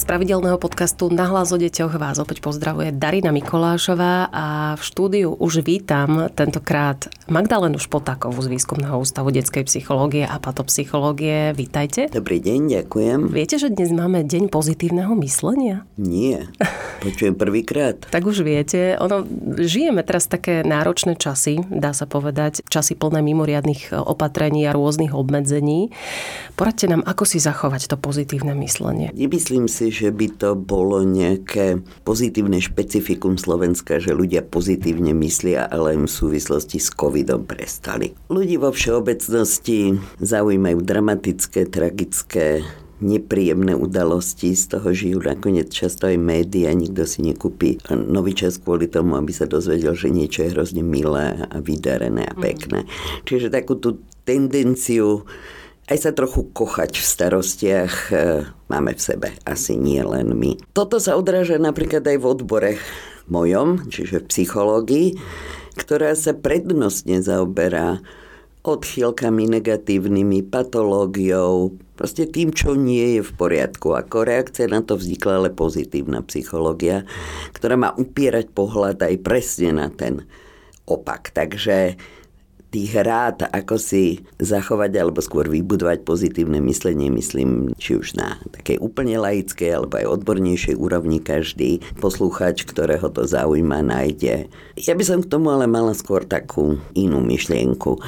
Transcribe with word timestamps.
Z 0.00 0.08
pravidelného 0.08 0.56
podcastu 0.56 1.12
Nahlas 1.12 1.52
o 1.52 1.60
deťoch 1.60 2.00
vás 2.00 2.16
opäť 2.16 2.40
pozdravuje 2.40 2.88
Darina 2.88 3.36
Mikolášová 3.36 4.32
a 4.32 4.72
v 4.72 4.80
štúdiu 4.80 5.36
už 5.36 5.60
vítam 5.60 6.32
tentokrát 6.32 7.12
Magdalenu 7.28 7.76
Špotákovú 7.76 8.40
z 8.40 8.48
Výskumného 8.48 8.96
ústavu 8.96 9.28
detskej 9.28 9.68
psychológie 9.68 10.24
a 10.24 10.40
patopsychológie. 10.40 11.52
Vítajte. 11.52 12.08
Dobrý 12.08 12.40
deň, 12.40 12.80
ďakujem. 12.80 13.28
Viete, 13.28 13.60
že 13.60 13.68
dnes 13.68 13.92
máme 13.92 14.24
deň 14.24 14.48
pozitívneho 14.48 15.12
myslenia? 15.20 15.84
Nie, 16.00 16.48
počujem 17.04 17.36
prvýkrát. 17.36 18.00
Tak 18.08 18.24
už 18.24 18.40
viete, 18.40 18.96
ono, 18.96 19.28
žijeme 19.60 20.00
teraz 20.00 20.32
také 20.32 20.64
náročné 20.64 21.20
časy, 21.20 21.60
dá 21.68 21.92
sa 21.92 22.08
povedať, 22.08 22.64
časy 22.72 22.96
plné 22.96 23.20
mimoriadných 23.20 23.92
opatrení 23.92 24.64
a 24.64 24.72
rôznych 24.72 25.12
obmedzení. 25.12 25.92
Poradte 26.56 26.88
nám, 26.88 27.04
ako 27.04 27.28
si 27.28 27.36
zachovať 27.36 27.92
to 27.92 28.00
pozitívne 28.00 28.56
myslenie. 28.56 29.12
Nemyslím 29.12 29.68
si, 29.68 29.89
že 29.90 30.08
by 30.14 30.26
to 30.38 30.50
bolo 30.56 31.02
nejaké 31.02 31.82
pozitívne 32.06 32.62
špecifikum 32.62 33.36
Slovenska, 33.36 33.98
že 33.98 34.16
ľudia 34.16 34.46
pozitívne 34.46 35.12
myslia, 35.18 35.66
ale 35.66 35.98
im 35.98 36.06
v 36.06 36.16
súvislosti 36.16 36.78
s 36.78 36.94
covidom 36.94 37.44
prestali. 37.44 38.14
Ľudí 38.30 38.56
vo 38.56 38.70
všeobecnosti 38.70 39.98
zaujímajú 40.22 40.78
dramatické, 40.80 41.68
tragické 41.68 42.62
nepríjemné 43.00 43.72
udalosti, 43.72 44.52
z 44.52 44.76
toho 44.76 44.92
žijú 44.92 45.18
nakoniec 45.24 45.72
často 45.72 46.04
aj 46.04 46.20
médiá, 46.20 46.70
nikto 46.76 47.08
si 47.08 47.24
nekúpi 47.24 47.80
nový 47.88 48.36
čas 48.36 48.60
kvôli 48.60 48.92
tomu, 48.92 49.16
aby 49.16 49.32
sa 49.32 49.48
dozvedel, 49.48 49.96
že 49.96 50.12
niečo 50.12 50.44
je 50.44 50.52
hrozne 50.52 50.84
milé 50.84 51.48
a 51.48 51.56
vydarené 51.64 52.28
a 52.28 52.36
pekné. 52.36 52.84
Čiže 53.24 53.48
takú 53.48 53.80
tú 53.80 54.04
tendenciu 54.28 55.24
aj 55.90 55.98
sa 55.98 56.14
trochu 56.14 56.46
kochať 56.54 57.02
v 57.02 57.04
starostiach 57.04 57.94
e, 58.08 58.46
máme 58.70 58.94
v 58.94 59.02
sebe, 59.02 59.28
asi 59.42 59.74
nie 59.74 59.98
len 60.00 60.38
my. 60.38 60.54
Toto 60.70 61.02
sa 61.02 61.18
odráža 61.18 61.58
napríklad 61.58 62.06
aj 62.06 62.18
v 62.22 62.28
odbore 62.30 62.72
mojom, 63.26 63.90
čiže 63.90 64.22
v 64.22 64.28
psychológii, 64.30 65.08
ktorá 65.74 66.14
sa 66.14 66.30
prednostne 66.30 67.18
zaoberá 67.18 67.98
odchýlkami 68.60 69.56
negatívnymi, 69.56 70.46
patológiou, 70.46 71.74
proste 71.96 72.28
tým, 72.28 72.52
čo 72.52 72.76
nie 72.76 73.18
je 73.18 73.22
v 73.24 73.32
poriadku. 73.34 73.96
Ako 73.96 74.28
reakcia 74.28 74.68
na 74.68 74.84
to 74.84 75.00
vznikla 75.00 75.40
ale 75.40 75.50
pozitívna 75.50 76.20
psychológia, 76.28 77.08
ktorá 77.56 77.80
má 77.80 77.90
upierať 77.96 78.52
pohľad 78.52 79.00
aj 79.00 79.14
presne 79.24 79.80
na 79.80 79.88
ten 79.88 80.28
opak. 80.84 81.32
Takže 81.32 81.96
tých 82.70 82.94
rád, 83.02 83.50
ako 83.50 83.76
si 83.76 84.22
zachovať 84.38 84.94
alebo 84.94 85.18
skôr 85.18 85.50
vybudovať 85.50 86.06
pozitívne 86.06 86.62
myslenie, 86.62 87.10
myslím, 87.10 87.74
či 87.76 87.98
už 87.98 88.14
na 88.14 88.38
takej 88.54 88.78
úplne 88.78 89.18
laickej 89.18 89.70
alebo 89.74 89.98
aj 89.98 90.22
odbornejšej 90.22 90.78
úrovni 90.78 91.18
každý 91.18 91.82
poslucháč, 91.98 92.62
ktorého 92.62 93.10
to 93.10 93.26
zaujíma, 93.26 93.82
nájde. 93.82 94.46
Ja 94.78 94.94
by 94.94 95.04
som 95.04 95.18
k 95.20 95.30
tomu 95.30 95.50
ale 95.50 95.66
mala 95.66 95.92
skôr 95.92 96.22
takú 96.22 96.78
inú 96.94 97.18
myšlienku. 97.18 97.98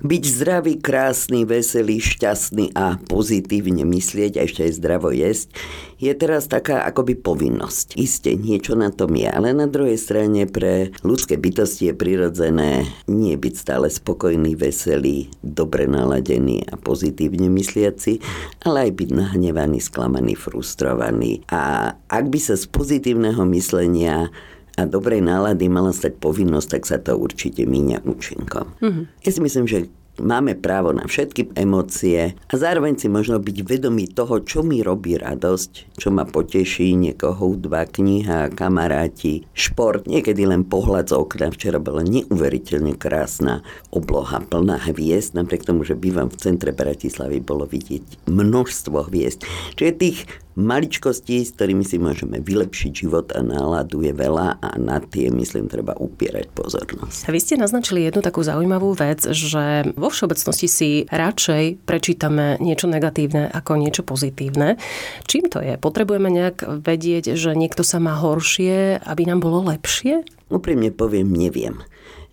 Byť 0.00 0.22
zdravý, 0.24 0.80
krásny, 0.80 1.44
veselý, 1.44 2.00
šťastný 2.00 2.72
a 2.72 2.96
pozitívne 3.04 3.84
myslieť 3.84 4.40
a 4.40 4.44
ešte 4.48 4.64
aj 4.64 4.72
zdravo 4.80 5.12
jesť 5.12 5.52
je 6.00 6.12
teraz 6.16 6.48
taká 6.48 6.88
akoby 6.88 7.12
povinnosť. 7.20 8.00
Isté, 8.00 8.32
niečo 8.32 8.72
na 8.72 8.88
tom 8.88 9.12
je, 9.12 9.28
ale 9.28 9.52
na 9.52 9.68
druhej 9.68 10.00
strane 10.00 10.48
pre 10.48 10.96
ľudské 11.04 11.36
bytosti 11.36 11.92
je 11.92 11.94
prirodzené 11.94 12.88
nie 13.04 13.36
byť 13.36 13.54
stále 13.54 13.92
spokojný, 13.92 14.56
veselý, 14.56 15.28
dobre 15.44 15.84
naladený 15.84 16.64
a 16.72 16.80
pozitívne 16.80 17.52
mysliaci, 17.52 18.24
ale 18.64 18.88
aj 18.88 18.92
byť 18.96 19.08
nahnevaný, 19.12 19.84
sklamaný, 19.84 20.32
frustrovaný. 20.32 21.44
A 21.52 21.92
ak 22.08 22.24
by 22.32 22.40
sa 22.40 22.56
z 22.56 22.64
pozitívneho 22.72 23.44
myslenia 23.52 24.32
a 24.80 24.88
dobrej 24.88 25.20
nálady 25.20 25.68
mala 25.68 25.92
stať 25.92 26.16
povinnosť, 26.16 26.68
tak 26.72 26.82
sa 26.88 26.96
to 26.96 27.20
určite 27.20 27.68
míňa 27.68 28.08
účinkom. 28.08 28.80
Mm-hmm. 28.80 29.04
Ja 29.20 29.30
si 29.30 29.40
myslím, 29.44 29.68
že 29.68 29.92
máme 30.20 30.52
právo 30.54 30.92
na 30.92 31.08
všetky 31.08 31.56
emócie 31.56 32.36
a 32.36 32.54
zároveň 32.54 33.00
si 33.00 33.08
možno 33.08 33.40
byť 33.40 33.56
vedomí 33.64 34.04
toho, 34.12 34.44
čo 34.44 34.60
mi 34.60 34.84
robí 34.84 35.16
radosť, 35.16 35.96
čo 35.96 36.12
ma 36.12 36.28
poteší, 36.28 36.92
niekoho 36.94 37.56
hudba, 37.56 37.88
kniha, 37.88 38.52
kamaráti, 38.52 39.48
šport, 39.56 40.04
niekedy 40.04 40.44
len 40.44 40.68
pohľad 40.68 41.10
z 41.10 41.14
okna. 41.16 41.48
Včera 41.50 41.80
bola 41.80 42.04
neuveriteľne 42.04 42.94
krásna 43.00 43.64
obloha 43.90 44.44
plná 44.44 44.92
hviezd, 44.92 45.32
napriek 45.34 45.64
tomu, 45.64 45.88
že 45.88 45.96
bývam 45.96 46.28
v 46.28 46.36
centre 46.36 46.70
Bratislavy, 46.76 47.40
bolo 47.40 47.64
vidieť 47.64 48.28
množstvo 48.28 49.08
hviezd. 49.08 49.48
Čiže 49.80 49.92
tých 49.96 50.18
maličkosti, 50.60 51.42
s 51.42 51.56
ktorými 51.56 51.82
si 51.82 51.96
môžeme 51.96 52.38
vylepšiť 52.44 52.92
život 52.92 53.32
a 53.32 53.40
náladu 53.40 54.04
je 54.04 54.12
veľa 54.12 54.60
a 54.60 54.70
na 54.76 55.00
tie, 55.00 55.32
myslím, 55.32 55.66
treba 55.66 55.96
upierať 55.96 56.52
pozornosť. 56.52 57.32
Vy 57.32 57.40
ste 57.40 57.56
naznačili 57.56 58.04
jednu 58.04 58.20
takú 58.20 58.44
zaujímavú 58.44 58.92
vec, 58.92 59.24
že 59.24 59.90
vo 59.96 60.12
všeobecnosti 60.12 60.68
si 60.68 60.90
radšej 61.08 61.82
prečítame 61.88 62.60
niečo 62.60 62.86
negatívne 62.86 63.48
ako 63.48 63.80
niečo 63.80 64.04
pozitívne. 64.04 64.76
Čím 65.24 65.48
to 65.48 65.64
je? 65.64 65.80
Potrebujeme 65.80 66.28
nejak 66.28 66.84
vedieť, 66.84 67.34
že 67.34 67.56
niekto 67.56 67.80
sa 67.80 67.96
má 67.96 68.20
horšie, 68.20 69.00
aby 69.02 69.22
nám 69.24 69.40
bolo 69.40 69.64
lepšie? 69.64 70.22
Úprimne 70.52 70.92
poviem, 70.92 71.30
neviem. 71.30 71.80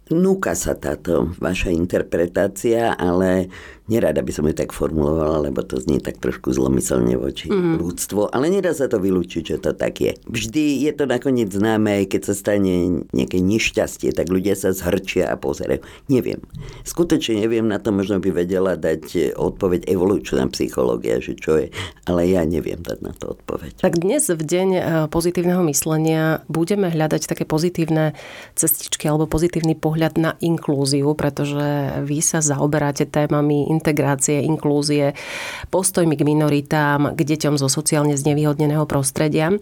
Núka 0.08 0.56
sa 0.56 0.72
táto 0.72 1.36
vaša 1.36 1.68
interpretácia, 1.76 2.96
ale 2.96 3.52
Nerada 3.88 4.20
by 4.20 4.32
som 4.36 4.44
ju 4.44 4.52
tak 4.52 4.76
formulovala, 4.76 5.48
lebo 5.48 5.64
to 5.64 5.80
znie 5.80 6.04
tak 6.04 6.20
trošku 6.20 6.52
zlomyselne 6.52 7.16
voči 7.16 7.48
mm. 7.48 7.80
ľudstvu, 7.80 8.36
ale 8.36 8.52
nedá 8.52 8.76
sa 8.76 8.92
to 8.92 9.00
vylúčiť, 9.00 9.56
že 9.56 9.58
to 9.64 9.72
tak 9.72 10.04
je. 10.04 10.12
Vždy 10.28 10.84
je 10.84 10.92
to 10.92 11.08
nakoniec 11.08 11.48
známe, 11.48 12.04
aj 12.04 12.06
keď 12.12 12.22
sa 12.28 12.36
stane 12.36 13.08
nejaké 13.16 13.40
nešťastie, 13.40 14.12
tak 14.12 14.28
ľudia 14.28 14.60
sa 14.60 14.76
zhrčia 14.76 15.32
a 15.32 15.40
pozerajú. 15.40 15.80
Neviem. 16.12 16.44
Skutočne 16.84 17.48
neviem, 17.48 17.64
na 17.64 17.80
to 17.80 17.96
možno 17.96 18.20
by 18.20 18.28
vedela 18.36 18.76
dať 18.76 19.38
odpoveď 19.40 19.88
evolučná 19.88 20.44
psychológia, 20.52 21.24
že 21.24 21.40
čo 21.40 21.56
je, 21.56 21.72
ale 22.04 22.28
ja 22.28 22.44
neviem 22.44 22.84
dať 22.84 23.00
na 23.00 23.16
to 23.16 23.40
odpoveď. 23.40 23.80
Tak 23.80 24.04
dnes 24.04 24.28
v 24.28 24.44
deň 24.44 24.70
e, 24.76 24.82
pozitívneho 25.08 25.64
myslenia 25.64 26.44
budeme 26.52 26.92
hľadať 26.92 27.32
také 27.32 27.48
pozitívne 27.48 28.12
cestičky 28.52 29.08
alebo 29.08 29.32
pozitívny 29.32 29.80
pohľad 29.80 30.20
na 30.20 30.32
inklúziu, 30.44 31.08
pretože 31.16 32.04
vy 32.04 32.20
sa 32.20 32.44
zaoberáte 32.44 33.08
témami 33.08 33.77
integrácie, 33.78 34.42
inklúzie, 34.42 35.14
postojmi 35.70 36.18
k 36.18 36.26
minoritám, 36.26 37.14
k 37.14 37.20
deťom 37.22 37.62
zo 37.62 37.70
sociálne 37.70 38.18
znevýhodneného 38.18 38.90
prostredia. 38.90 39.54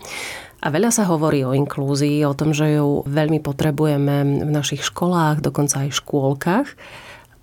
A 0.64 0.68
veľa 0.72 0.90
sa 0.90 1.06
hovorí 1.06 1.44
o 1.44 1.54
inklúzii, 1.54 2.26
o 2.26 2.34
tom, 2.34 2.56
že 2.56 2.80
ju 2.80 3.04
veľmi 3.06 3.44
potrebujeme 3.44 4.48
v 4.48 4.52
našich 4.52 4.82
školách, 4.88 5.44
dokonca 5.44 5.86
aj 5.86 5.94
v 5.94 6.00
škôlkach. 6.00 6.68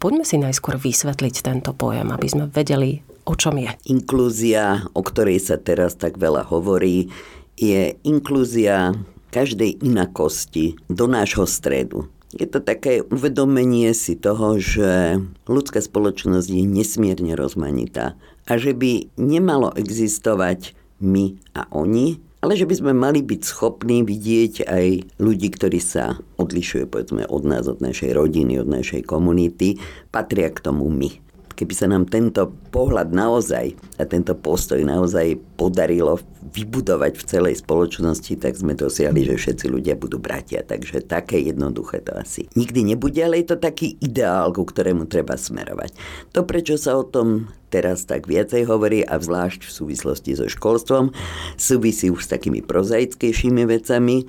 Poďme 0.02 0.26
si 0.26 0.34
najskôr 0.40 0.82
vysvetliť 0.82 1.46
tento 1.46 1.70
pojem, 1.70 2.10
aby 2.10 2.26
sme 2.26 2.44
vedeli, 2.50 3.06
o 3.22 3.38
čom 3.38 3.54
je. 3.62 3.70
Inklúzia, 3.86 4.82
o 4.98 5.06
ktorej 5.06 5.38
sa 5.38 5.54
teraz 5.54 5.94
tak 5.94 6.18
veľa 6.18 6.50
hovorí, 6.50 7.06
je 7.54 7.94
inklúzia 8.02 8.98
každej 9.30 9.78
inakosti 9.86 10.74
do 10.90 11.06
nášho 11.06 11.46
stredu. 11.46 12.10
Je 12.32 12.48
to 12.48 12.64
také 12.64 13.04
uvedomenie 13.04 13.92
si 13.92 14.16
toho, 14.16 14.56
že 14.56 15.20
ľudská 15.44 15.84
spoločnosť 15.84 16.48
je 16.48 16.64
nesmierne 16.64 17.36
rozmanitá 17.36 18.16
a 18.48 18.56
že 18.56 18.72
by 18.72 19.12
nemalo 19.20 19.70
existovať 19.76 20.72
my 20.98 21.36
a 21.52 21.68
oni, 21.70 22.18
ale 22.42 22.58
že 22.58 22.66
by 22.66 22.74
sme 22.74 22.92
mali 22.96 23.22
byť 23.22 23.40
schopní 23.46 24.02
vidieť 24.02 24.66
aj 24.66 24.86
ľudí, 25.22 25.48
ktorí 25.54 25.78
sa 25.78 26.18
odlišujú 26.42 26.90
povedzme 26.90 27.22
od 27.30 27.42
nás, 27.46 27.70
od 27.70 27.78
našej 27.78 28.18
rodiny, 28.18 28.58
od 28.58 28.66
našej 28.66 29.06
komunity, 29.06 29.78
patria 30.10 30.50
k 30.50 30.58
tomu 30.58 30.90
my. 30.90 31.21
Keby 31.52 31.74
sa 31.76 31.86
nám 31.88 32.08
tento 32.08 32.50
pohľad 32.72 33.12
naozaj 33.12 33.76
a 34.00 34.04
tento 34.08 34.32
postoj 34.34 34.80
naozaj 34.82 35.36
podarilo 35.56 36.18
vybudovať 36.52 37.12
v 37.16 37.24
celej 37.24 37.54
spoločnosti, 37.64 38.36
tak 38.36 38.58
sme 38.58 38.76
dosiahli, 38.76 39.24
že 39.24 39.40
všetci 39.40 39.66
ľudia 39.72 39.94
budú 39.96 40.20
bratia. 40.20 40.60
Takže 40.60 41.04
také 41.08 41.40
jednoduché 41.40 42.04
to 42.04 42.12
asi 42.16 42.50
nikdy 42.58 42.84
nebude, 42.84 43.18
ale 43.22 43.40
je 43.40 43.54
to 43.54 43.58
taký 43.60 43.96
ideál, 44.02 44.52
ku 44.52 44.66
ktorému 44.66 45.08
treba 45.08 45.38
smerovať. 45.38 45.96
To, 46.36 46.44
prečo 46.44 46.76
sa 46.76 46.98
o 46.98 47.04
tom 47.06 47.48
teraz 47.72 48.04
tak 48.04 48.28
viacej 48.28 48.68
hovorí 48.68 49.00
a 49.00 49.16
zvlášť 49.16 49.64
v 49.64 49.72
súvislosti 49.72 50.36
so 50.36 50.44
školstvom, 50.44 51.16
súvisí 51.56 52.12
už 52.12 52.28
s 52.28 52.32
takými 52.36 52.60
prozaickejšími 52.60 53.64
vecami 53.64 54.28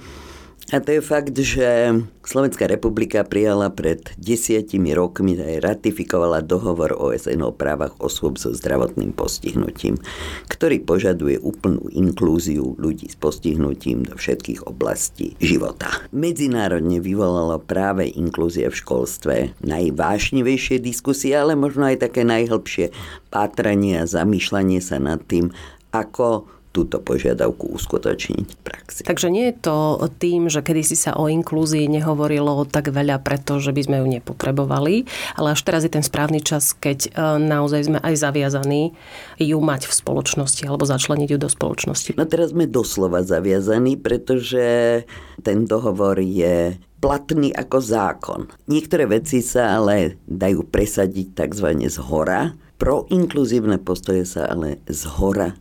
A 0.73 0.81
to 0.81 0.97
je 0.97 1.05
fakt, 1.05 1.37
že 1.37 1.93
Slovenská 2.25 2.65
republika 2.65 3.21
prijala 3.21 3.69
pred 3.69 4.09
desiatimi 4.17 4.97
rokmi 4.97 5.37
aj 5.37 5.61
ratifikovala 5.61 6.41
dohovor 6.41 6.97
OSN 6.97 7.45
o 7.45 7.53
právach 7.53 7.93
osôb 8.01 8.41
so 8.41 8.49
zdravotným 8.49 9.13
postihnutím, 9.13 10.01
ktorý 10.49 10.81
požaduje 10.81 11.37
úplnú 11.37 11.93
inklúziu 11.93 12.73
ľudí 12.81 13.05
s 13.05 13.13
postihnutím 13.13 14.01
do 14.01 14.17
všetkých 14.17 14.65
oblastí 14.65 15.37
života. 15.37 15.93
Medzinárodne 16.09 16.97
vyvolalo 16.97 17.61
práve 17.61 18.09
inklúzia 18.09 18.73
v 18.73 18.79
školstve 18.81 19.35
najvášnivejšie 19.61 20.81
diskusie, 20.81 21.37
ale 21.37 21.53
možno 21.53 21.85
aj 21.85 22.09
také 22.09 22.25
najhlbšie 22.25 22.89
pátranie 23.29 24.01
a 24.01 24.09
zamýšľanie 24.09 24.81
sa 24.81 24.97
nad 24.97 25.21
tým, 25.29 25.53
ako 25.93 26.49
túto 26.73 26.97
požiadavku 26.97 27.69
uskutočniť 27.77 28.47
v 28.49 28.57
praxi. 28.65 29.01
Takže 29.05 29.29
nie 29.29 29.53
je 29.53 29.55
to 29.61 30.09
tým, 30.17 30.49
že 30.49 30.65
kedysi 30.65 30.97
sa 30.97 31.13
o 31.13 31.29
inklúzii 31.29 31.85
nehovorilo 31.85 32.65
tak 32.65 32.89
veľa, 32.89 33.21
pretože 33.21 33.69
by 33.69 33.81
sme 33.85 33.95
ju 34.01 34.07
nepotrebovali, 34.19 35.05
ale 35.37 35.53
až 35.53 35.61
teraz 35.61 35.85
je 35.85 35.93
ten 35.93 36.01
správny 36.01 36.41
čas, 36.41 36.73
keď 36.73 36.99
e, 37.07 37.09
naozaj 37.45 37.93
sme 37.93 37.99
aj 38.01 38.13
zaviazaní 38.17 38.97
ju 39.37 39.57
mať 39.61 39.85
v 39.85 39.93
spoločnosti 39.93 40.65
alebo 40.65 40.89
začleniť 40.89 41.29
ju 41.29 41.37
do 41.37 41.49
spoločnosti. 41.49 42.17
No 42.17 42.25
teraz 42.25 42.51
sme 42.57 42.65
doslova 42.65 43.21
zaviazaní, 43.21 44.01
pretože 44.01 45.05
ten 45.45 45.69
dohovor 45.69 46.17
je 46.17 46.73
platný 46.97 47.53
ako 47.53 47.77
zákon. 47.83 48.41
Niektoré 48.65 49.05
veci 49.05 49.45
sa 49.45 49.77
ale 49.77 50.17
dajú 50.25 50.65
presadiť 50.65 51.37
tzv. 51.37 51.67
z 51.85 51.97
hora, 52.01 52.57
proinkluzívne 52.81 53.77
postoje 53.77 54.25
sa 54.25 54.49
ale 54.49 54.79
z 54.87 55.03
hora 55.19 55.53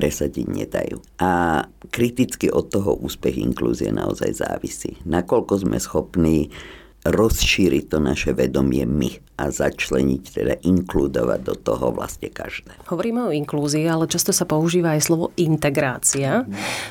presadiť 0.00 0.46
nedajú. 0.48 0.96
A 1.20 1.60
kriticky 1.92 2.48
od 2.48 2.72
toho 2.72 2.96
úspech 2.96 3.36
inklúzie 3.36 3.92
naozaj 3.92 4.40
závisí. 4.40 4.96
Nakoľko 5.04 5.68
sme 5.68 5.76
schopní 5.76 6.48
rozšíriť 7.04 7.84
to 7.88 7.98
naše 8.00 8.36
vedomie 8.36 8.84
my 8.84 9.08
a 9.40 9.48
začleniť, 9.48 10.22
teda 10.24 10.54
inkludovať 10.60 11.40
do 11.40 11.54
toho 11.56 11.96
vlastne 11.96 12.28
každé. 12.28 12.76
Hovoríme 12.92 13.24
o 13.24 13.32
inklúzii, 13.32 13.88
ale 13.88 14.04
často 14.04 14.36
sa 14.36 14.44
používa 14.44 14.92
aj 14.96 15.08
slovo 15.08 15.32
integrácia. 15.40 16.44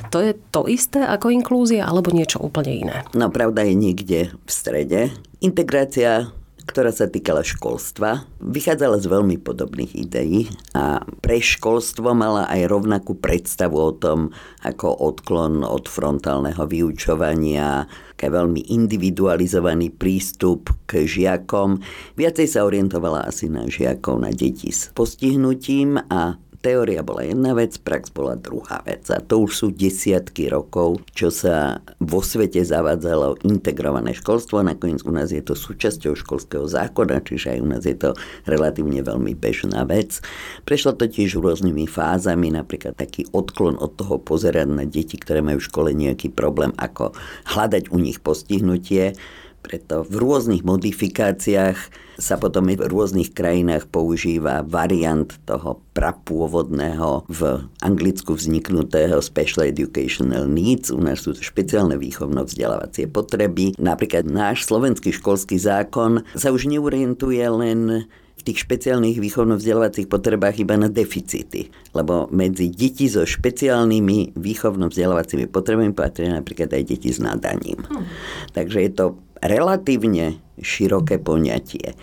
To 0.10 0.18
je 0.18 0.34
to 0.50 0.66
isté 0.66 1.06
ako 1.06 1.30
inklúzia 1.30 1.86
alebo 1.86 2.10
niečo 2.10 2.42
úplne 2.42 2.74
iné? 2.74 2.98
No 3.14 3.30
pravda 3.30 3.62
je 3.62 3.76
niekde 3.78 4.20
v 4.34 4.50
strede. 4.50 5.14
Integrácia 5.46 6.34
ktorá 6.70 6.94
sa 6.94 7.10
týkala 7.10 7.42
školstva, 7.42 8.30
vychádzala 8.38 9.02
z 9.02 9.10
veľmi 9.10 9.42
podobných 9.42 9.98
ideí 9.98 10.46
a 10.78 11.02
pre 11.02 11.42
školstvo 11.42 12.14
mala 12.14 12.46
aj 12.46 12.70
rovnakú 12.70 13.18
predstavu 13.18 13.74
o 13.74 13.92
tom, 13.98 14.30
ako 14.62 14.94
odklon 14.94 15.66
od 15.66 15.90
frontálneho 15.90 16.62
vyučovania, 16.70 17.90
ke 18.14 18.30
veľmi 18.30 18.70
individualizovaný 18.70 19.90
prístup 19.90 20.70
k 20.86 21.10
žiakom. 21.10 21.82
Viacej 22.14 22.46
sa 22.46 22.70
orientovala 22.70 23.26
asi 23.26 23.50
na 23.50 23.66
žiakov, 23.66 24.22
na 24.22 24.30
deti 24.30 24.70
s 24.70 24.94
postihnutím 24.94 25.98
a 25.98 26.38
Teória 26.60 27.00
bola 27.00 27.24
jedna 27.24 27.56
vec, 27.56 27.80
prax 27.80 28.12
bola 28.12 28.36
druhá 28.36 28.84
vec. 28.84 29.08
A 29.16 29.24
to 29.24 29.48
už 29.48 29.52
sú 29.56 29.68
desiatky 29.72 30.52
rokov, 30.52 31.00
čo 31.16 31.32
sa 31.32 31.80
vo 32.04 32.20
svete 32.20 32.60
zavádzalo 32.60 33.48
integrované 33.48 34.12
školstvo. 34.12 34.60
Nakoniec 34.60 35.00
u 35.08 35.12
nás 35.16 35.32
je 35.32 35.40
to 35.40 35.56
súčasťou 35.56 36.20
školského 36.20 36.68
zákona, 36.68 37.24
čiže 37.24 37.56
aj 37.56 37.60
u 37.64 37.68
nás 37.72 37.84
je 37.88 37.96
to 37.96 38.12
relatívne 38.44 39.00
veľmi 39.00 39.40
bežná 39.40 39.88
vec. 39.88 40.20
Prešlo 40.68 41.00
to 41.00 41.08
tiež 41.08 41.40
rôznymi 41.40 41.88
fázami, 41.88 42.52
napríklad 42.52 43.00
taký 43.00 43.24
odklon 43.32 43.80
od 43.80 43.96
toho 43.96 44.20
pozerať 44.20 44.68
na 44.68 44.84
deti, 44.84 45.16
ktoré 45.16 45.40
majú 45.40 45.64
v 45.64 45.70
škole 45.72 45.90
nejaký 45.96 46.28
problém, 46.36 46.76
ako 46.76 47.16
hľadať 47.56 47.88
u 47.88 48.04
nich 48.04 48.20
postihnutie 48.20 49.16
preto 49.60 50.08
v 50.08 50.16
rôznych 50.20 50.64
modifikáciách 50.66 52.10
sa 52.20 52.36
potom 52.36 52.68
v 52.68 52.84
rôznych 52.84 53.32
krajinách 53.32 53.88
používa 53.88 54.60
variant 54.68 55.32
toho 55.48 55.80
prapôvodného 55.96 57.24
v 57.32 57.64
Anglicku 57.80 58.36
vzniknutého 58.36 59.24
Special 59.24 59.72
Educational 59.72 60.44
Needs. 60.52 60.92
U 60.92 61.00
nás 61.00 61.24
sú 61.24 61.32
to 61.32 61.40
špeciálne 61.40 61.96
výchovno-vzdelávacie 61.96 63.08
potreby. 63.08 63.72
Napríklad 63.80 64.28
náš 64.28 64.68
slovenský 64.68 65.16
školský 65.16 65.56
zákon 65.56 66.28
sa 66.36 66.52
už 66.52 66.68
neorientuje 66.68 67.44
len 67.48 68.10
v 68.40 68.42
tých 68.48 68.64
špeciálnych 68.64 69.20
výchovno-vzdelávacích 69.20 70.08
potrebách 70.08 70.64
iba 70.64 70.80
na 70.80 70.88
deficity. 70.88 71.68
Lebo 71.92 72.32
medzi 72.32 72.72
deti 72.72 73.12
so 73.12 73.28
špeciálnymi 73.28 74.40
výchovno-vzdelávacími 74.40 75.52
potrebami 75.52 75.92
patria 75.92 76.40
napríklad 76.40 76.72
aj 76.72 76.84
deti 76.88 77.12
s 77.12 77.20
nadaním. 77.20 77.84
Hmm. 77.84 78.08
Takže 78.56 78.80
je 78.80 78.92
to 78.96 79.06
relatívne 79.40 80.40
široké 80.60 81.20
poňatie. 81.20 81.96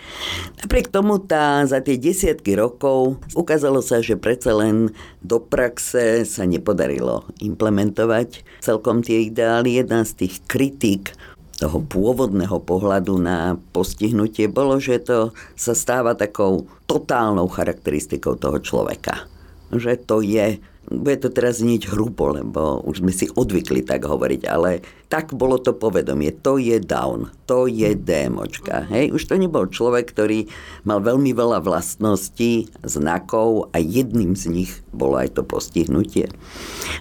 Napriek 0.61 0.89
tomu 0.89 1.21
tá, 1.21 1.61
za 1.69 1.77
tie 1.81 1.97
desiatky 1.97 2.57
rokov 2.57 3.21
ukázalo 3.37 3.85
sa, 3.85 4.01
že 4.01 4.17
predsa 4.17 4.57
len 4.57 4.93
do 5.21 5.37
praxe 5.37 6.25
sa 6.25 6.43
nepodarilo 6.45 7.29
implementovať 7.37 8.41
celkom 8.61 9.05
tie 9.05 9.29
ideály. 9.29 9.77
Jedna 9.77 10.01
z 10.03 10.25
tých 10.25 10.41
kritik 10.49 11.13
toho 11.57 11.81
pôvodného 11.81 12.61
pohľadu 12.61 13.17
na 13.17 13.57
postihnutie 13.73 14.45
bolo, 14.45 14.77
že 14.77 15.01
to 15.01 15.33
sa 15.57 15.73
stáva 15.73 16.13
takou 16.13 16.69
totálnou 16.85 17.49
charakteristikou 17.49 18.37
toho 18.37 18.61
človeka. 18.61 19.25
Že 19.73 19.93
to 20.05 20.21
je 20.21 20.61
bude 20.87 21.19
to 21.19 21.27
teraz 21.27 21.59
znieť 21.59 21.91
hrubo, 21.91 22.31
lebo 22.31 22.79
už 22.87 23.03
sme 23.03 23.11
si 23.11 23.27
odvykli 23.27 23.83
tak 23.83 24.07
hovoriť, 24.07 24.41
ale 24.47 24.79
tak 25.07 25.31
bolo 25.31 25.55
to 25.59 25.71
povedomie. 25.71 26.35
To 26.43 26.59
je 26.59 26.79
down, 26.83 27.31
to 27.47 27.65
je 27.67 27.95
démočka. 27.95 28.83
Hej? 28.91 29.15
Už 29.15 29.23
to 29.31 29.39
nebol 29.39 29.63
človek, 29.67 30.11
ktorý 30.11 30.51
mal 30.83 30.99
veľmi 30.99 31.31
veľa 31.31 31.63
vlastností, 31.63 32.67
znakov 32.83 33.71
a 33.71 33.79
jedným 33.79 34.35
z 34.35 34.45
nich 34.51 34.71
bolo 34.91 35.15
aj 35.19 35.39
to 35.39 35.47
postihnutie. 35.47 36.27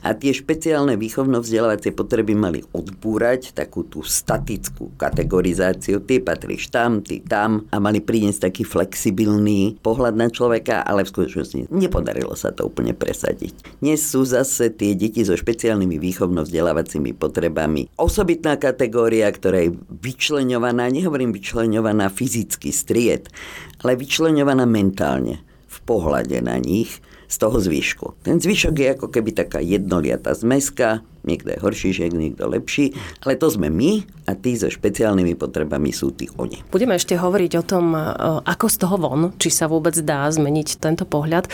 A 0.07 0.15
tie 0.15 0.31
špeciálne 0.31 0.95
výchovno-vzdelávacie 0.95 1.91
potreby 1.97 2.39
mali 2.39 2.61
odbúrať 2.71 3.57
takú 3.59 3.83
tú 3.83 4.07
statickú 4.07 4.95
kategorizáciu. 4.95 5.99
Ty 6.05 6.23
patríš 6.23 6.71
tam, 6.71 7.03
ty 7.03 7.19
tam 7.25 7.67
a 7.75 7.83
mali 7.83 7.99
priniesť 7.99 8.53
taký 8.53 8.63
flexibilný 8.63 9.83
pohľad 9.83 10.15
na 10.15 10.31
človeka, 10.31 10.87
ale 10.87 11.03
v 11.03 11.11
skutočnosti 11.11 11.73
nepodarilo 11.75 12.39
sa 12.39 12.55
to 12.55 12.69
úplne 12.71 12.95
presadiť. 12.95 13.83
Dnes 13.83 14.05
sú 14.05 14.23
zase 14.23 14.71
tie 14.71 14.95
deti 14.95 15.27
so 15.27 15.35
špeciálnymi 15.35 15.97
výchovno-vzdelávacími 15.99 17.17
potrebami 17.17 17.96
osobitná 17.97 18.61
kategória, 18.61 19.29
ktorá 19.33 19.65
je 19.67 19.77
vyčleňovaná, 20.05 20.93
nehovorím 20.93 21.33
vyčleňovaná 21.33 22.13
fyzicky 22.13 22.71
stried, 22.71 23.33
ale 23.83 23.97
vyčleňovaná 23.97 24.69
mentálne 24.69 25.41
v 25.67 25.79
pohľade 25.85 26.39
na 26.45 26.61
nich 26.61 27.01
z 27.27 27.37
toho 27.43 27.59
zvyšku. 27.59 28.23
Ten 28.23 28.39
zvyšok 28.39 28.75
je 28.77 28.89
ako 28.95 29.07
keby 29.11 29.35
taká 29.35 29.59
jednoliatá 29.59 30.37
zmeska, 30.37 31.03
niekto 31.27 31.53
je 31.53 31.59
horší 31.61 31.91
žiek, 31.93 32.15
niekto 32.15 32.47
lepší, 32.47 32.95
ale 33.27 33.37
to 33.37 33.51
sme 33.51 33.69
my 33.69 34.07
a 34.27 34.33
tí 34.39 34.55
so 34.55 34.71
špeciálnymi 34.71 35.35
potrebami 35.35 35.91
sú 35.91 36.15
tí 36.15 36.31
oni. 36.39 36.63
Budeme 36.71 36.95
ešte 36.97 37.19
hovoriť 37.19 37.53
o 37.61 37.65
tom, 37.67 37.93
e, 37.93 38.01
ako 38.47 38.67
z 38.71 38.77
toho 38.81 38.97
von, 38.97 39.21
či 39.37 39.51
sa 39.51 39.67
vôbec 39.67 39.95
dá 40.01 40.31
zmeniť 40.31 40.79
tento 40.79 41.05
pohľad. 41.05 41.47
E, 41.47 41.51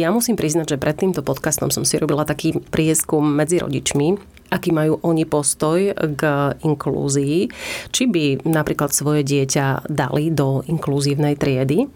ja 0.00 0.08
musím 0.10 0.34
priznať, 0.34 0.76
že 0.76 0.80
pred 0.80 0.96
týmto 0.96 1.20
podcastom 1.20 1.68
som 1.68 1.84
si 1.84 2.00
robila 2.00 2.24
taký 2.24 2.56
prieskum 2.72 3.22
medzi 3.22 3.60
rodičmi 3.60 4.34
aký 4.54 4.70
majú 4.70 5.02
oni 5.02 5.26
postoj 5.26 5.90
k 5.98 6.22
inklúzii, 6.62 7.50
či 7.90 8.02
by 8.06 8.46
napríklad 8.46 8.94
svoje 8.94 9.26
dieťa 9.26 9.90
dali 9.90 10.30
do 10.30 10.62
inkluzívnej 10.70 11.34
triedy. 11.34 11.90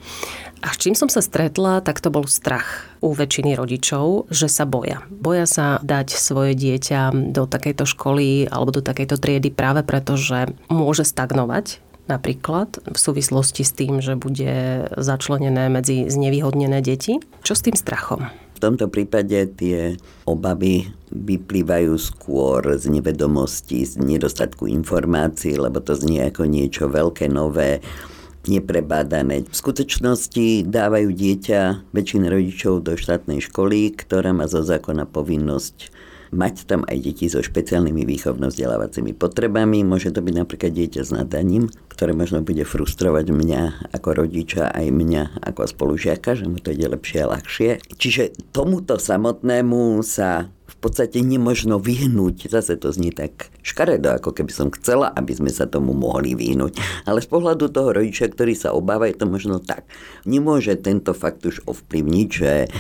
A 0.59 0.75
s 0.75 0.83
čím 0.83 0.99
som 0.99 1.07
sa 1.07 1.23
stretla, 1.23 1.79
tak 1.87 2.03
to 2.03 2.11
bol 2.11 2.27
strach 2.27 2.91
u 2.99 3.15
väčšiny 3.15 3.55
rodičov, 3.55 4.27
že 4.35 4.51
sa 4.51 4.67
boja. 4.67 5.07
Boja 5.07 5.47
sa 5.47 5.79
dať 5.87 6.19
svoje 6.19 6.59
dieťa 6.59 6.98
do 7.13 7.49
takejto 7.49 7.85
školy 7.89 8.49
alebo 8.49 8.75
do 8.75 8.83
takejto 8.85 9.17
triedy 9.19 9.51
práve 9.53 9.83
preto, 9.83 10.19
že 10.19 10.53
môže 10.71 11.05
stagnovať 11.07 11.83
napríklad 12.09 12.81
v 12.83 12.99
súvislosti 12.99 13.63
s 13.63 13.73
tým, 13.77 14.01
že 14.01 14.17
bude 14.17 14.89
začlenené 14.97 15.69
medzi 15.69 16.09
znevýhodnené 16.09 16.81
deti. 16.81 17.21
Čo 17.45 17.53
s 17.55 17.63
tým 17.63 17.77
strachom? 17.77 18.27
V 18.57 18.65
tomto 18.65 18.91
prípade 18.91 19.39
tie 19.55 19.95
obavy 20.27 20.91
vyplývajú 21.15 21.95
skôr 21.95 22.75
z 22.75 22.91
nevedomosti, 22.91 23.87
z 23.87 24.03
nedostatku 24.03 24.67
informácií, 24.67 25.55
lebo 25.55 25.79
to 25.79 25.95
znie 25.95 26.27
ako 26.27 26.43
niečo 26.51 26.91
veľké, 26.91 27.31
nové, 27.31 27.79
neprebádané. 28.51 29.47
V 29.47 29.55
skutočnosti 29.55 30.67
dávajú 30.67 31.13
dieťa 31.13 31.93
väčšina 31.95 32.27
rodičov 32.33 32.83
do 32.83 32.99
štátnej 32.99 33.45
školy, 33.47 33.95
ktorá 33.95 34.35
má 34.35 34.51
zo 34.51 34.65
zákona 34.65 35.07
povinnosť 35.07 35.95
mať 36.31 36.69
tam 36.69 36.81
aj 36.85 36.97
deti 37.01 37.27
so 37.31 37.41
špeciálnymi 37.41 38.05
výchovno-vzdelávacími 38.05 39.17
potrebami. 39.17 39.85
Môže 39.85 40.13
to 40.13 40.21
byť 40.21 40.35
napríklad 40.35 40.73
dieťa 40.75 41.01
s 41.05 41.11
nadaním, 41.15 41.73
ktoré 41.89 42.13
možno 42.13 42.45
bude 42.45 42.63
frustrovať 42.63 43.33
mňa 43.33 43.63
ako 43.97 44.09
rodiča, 44.25 44.71
aj 44.71 44.87
mňa 44.93 45.23
ako 45.43 45.67
spolužiaka, 45.67 46.37
že 46.39 46.47
mu 46.47 46.61
to 46.61 46.71
ide 46.73 46.89
lepšie 46.89 47.25
a 47.25 47.31
ľahšie. 47.37 47.71
Čiže 47.99 48.55
tomuto 48.55 49.01
samotnému 49.01 50.01
sa 50.05 50.53
v 50.69 50.77
podstate 50.87 51.19
nemožno 51.25 51.83
vyhnúť. 51.83 52.55
Zase 52.55 52.79
to 52.79 52.95
znie 52.95 53.11
tak 53.11 53.51
škaredo, 53.67 54.15
ako 54.15 54.31
keby 54.31 54.53
som 54.55 54.69
chcela, 54.71 55.11
aby 55.11 55.35
sme 55.35 55.51
sa 55.51 55.67
tomu 55.67 55.91
mohli 55.91 56.39
vyhnúť. 56.39 56.79
Ale 57.03 57.19
z 57.19 57.27
pohľadu 57.27 57.67
toho 57.73 57.91
rodiča, 57.91 58.31
ktorý 58.31 58.55
sa 58.55 58.71
obáva, 58.71 59.11
je 59.11 59.19
to 59.19 59.27
možno 59.27 59.59
tak. 59.59 59.89
Nemôže 60.23 60.79
tento 60.79 61.19
fakt 61.19 61.43
už 61.43 61.67
ovplyvniť, 61.67 62.29
že 62.31 62.71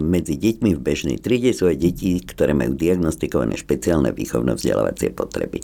medzi 0.00 0.38
deťmi 0.38 0.70
v 0.78 0.80
bežnej 0.80 1.18
triede 1.18 1.50
sú 1.50 1.66
aj 1.66 1.82
deti, 1.82 2.22
ktoré 2.22 2.54
majú 2.54 2.78
diagnostikované 2.78 3.58
špeciálne 3.58 4.14
výchovno-vzdelávacie 4.14 5.10
potreby. 5.10 5.60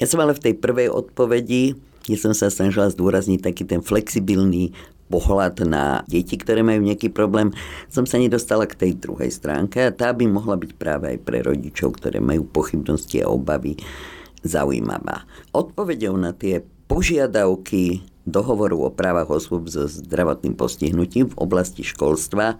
Ja 0.00 0.08
som 0.08 0.24
ale 0.24 0.32
v 0.32 0.44
tej 0.48 0.54
prvej 0.56 0.88
odpovedi 0.88 1.76
kde 2.00 2.16
som 2.16 2.32
sa 2.32 2.48
snažila 2.48 2.88
zdôrazniť 2.88 3.38
taký 3.44 3.62
ten 3.68 3.84
flexibilný 3.84 4.72
pohľad 5.10 5.66
na 5.66 6.06
deti, 6.06 6.38
ktoré 6.38 6.62
majú 6.62 6.86
nejaký 6.86 7.10
problém, 7.10 7.50
som 7.90 8.06
sa 8.06 8.16
nedostala 8.16 8.64
k 8.64 8.78
tej 8.78 8.92
druhej 8.98 9.30
stránke 9.34 9.82
a 9.82 9.94
tá 9.94 10.14
by 10.14 10.26
mohla 10.30 10.54
byť 10.54 10.72
práve 10.78 11.14
aj 11.14 11.18
pre 11.26 11.42
rodičov, 11.42 11.98
ktoré 11.98 12.22
majú 12.22 12.46
pochybnosti 12.46 13.22
a 13.22 13.30
obavy 13.30 13.74
zaujímavá. 14.46 15.26
Odpovedou 15.50 16.14
na 16.14 16.30
tie 16.30 16.62
požiadavky 16.86 18.06
dohovoru 18.22 18.86
o 18.86 18.90
právach 18.94 19.30
osôb 19.30 19.66
so 19.66 19.90
zdravotným 19.90 20.54
postihnutím 20.54 21.30
v 21.34 21.38
oblasti 21.42 21.82
školstva 21.82 22.58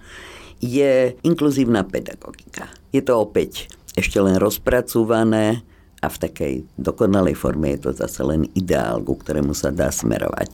je 0.60 1.16
inkluzívna 1.24 1.82
pedagogika. 1.88 2.68
Je 2.92 3.00
to 3.00 3.18
opäť 3.20 3.72
ešte 3.96 4.20
len 4.22 4.38
rozpracované, 4.38 5.64
a 6.00 6.08
v 6.08 6.16
takej 6.16 6.54
dokonalej 6.80 7.36
forme 7.36 7.76
je 7.76 7.84
to 7.84 7.90
zase 7.92 8.24
len 8.24 8.48
ideál, 8.56 9.04
ku 9.04 9.20
ktorému 9.20 9.52
sa 9.52 9.68
dá 9.68 9.92
smerovať. 9.92 10.48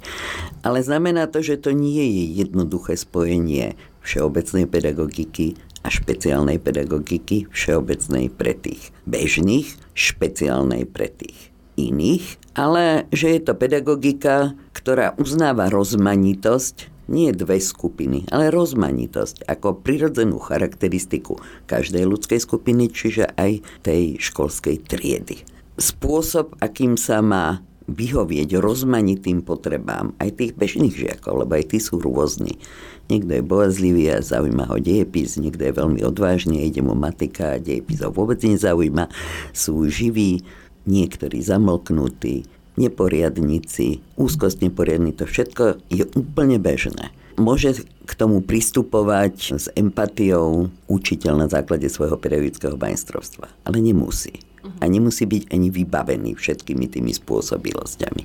Ale 0.66 0.82
znamená 0.82 1.30
to, 1.30 1.38
že 1.38 1.62
to 1.62 1.70
nie 1.70 2.02
je 2.02 2.42
jednoduché 2.42 2.98
spojenie 2.98 3.78
všeobecnej 4.02 4.66
pedagogiky 4.66 5.54
a 5.86 5.88
špeciálnej 5.90 6.58
pedagogiky, 6.58 7.46
všeobecnej 7.54 8.26
pre 8.34 8.58
tých 8.58 8.90
bežných, 9.06 9.70
špeciálnej 9.94 10.82
pre 10.90 11.14
tých 11.14 11.54
iných, 11.78 12.42
ale 12.58 13.06
že 13.14 13.38
je 13.38 13.40
to 13.46 13.54
pedagogika, 13.54 14.58
ktorá 14.74 15.14
uznáva 15.14 15.70
rozmanitosť 15.70 16.95
nie 17.06 17.30
dve 17.34 17.58
skupiny, 17.62 18.26
ale 18.30 18.50
rozmanitosť 18.50 19.46
ako 19.46 19.82
prirodzenú 19.82 20.42
charakteristiku 20.42 21.38
každej 21.70 22.04
ľudskej 22.06 22.40
skupiny, 22.42 22.90
čiže 22.90 23.30
aj 23.34 23.62
tej 23.86 24.18
školskej 24.18 24.76
triedy. 24.86 25.42
Spôsob, 25.76 26.56
akým 26.58 26.96
sa 26.96 27.20
má 27.20 27.60
vyhovieť 27.86 28.58
rozmanitým 28.58 29.46
potrebám 29.46 30.10
aj 30.18 30.42
tých 30.42 30.52
bežných 30.58 30.94
žiakov, 30.94 31.46
lebo 31.46 31.54
aj 31.54 31.70
tí 31.70 31.78
sú 31.78 32.02
rôzni. 32.02 32.58
Niekto 33.06 33.38
je 33.38 33.42
boazlivý 33.46 34.10
a 34.10 34.18
zaujíma 34.18 34.66
ho 34.66 34.82
dejepis, 34.82 35.38
niekto 35.38 35.62
je 35.62 35.78
veľmi 35.78 36.02
odvážny, 36.02 36.66
ide 36.66 36.82
mu 36.82 36.98
matika 36.98 37.54
a 37.54 37.62
dejepis 37.62 38.02
ho 38.02 38.10
vôbec 38.10 38.42
nezaujíma. 38.42 39.06
Sú 39.54 39.86
živí, 39.86 40.42
niektorí 40.90 41.38
zamlknutí, 41.38 42.46
neporiadníci, 42.76 44.04
úzkosť 44.16 44.64
neporiadní, 44.64 45.12
to 45.16 45.24
všetko 45.24 45.80
je 45.88 46.04
úplne 46.16 46.60
bežné. 46.60 47.12
Môže 47.36 47.84
k 48.08 48.12
tomu 48.16 48.40
pristupovať 48.40 49.60
s 49.60 49.66
empatiou 49.76 50.72
učiteľ 50.88 51.44
na 51.44 51.48
základe 51.52 51.84
svojho 51.92 52.16
pedagogického 52.16 52.80
majstrovstva, 52.80 53.52
ale 53.68 53.84
nemusí. 53.84 54.40
A 54.80 54.88
nemusí 54.88 55.28
byť 55.28 55.52
ani 55.52 55.68
vybavený 55.70 56.34
všetkými 56.34 56.90
tými 56.90 57.12
spôsobilosťami. 57.12 58.22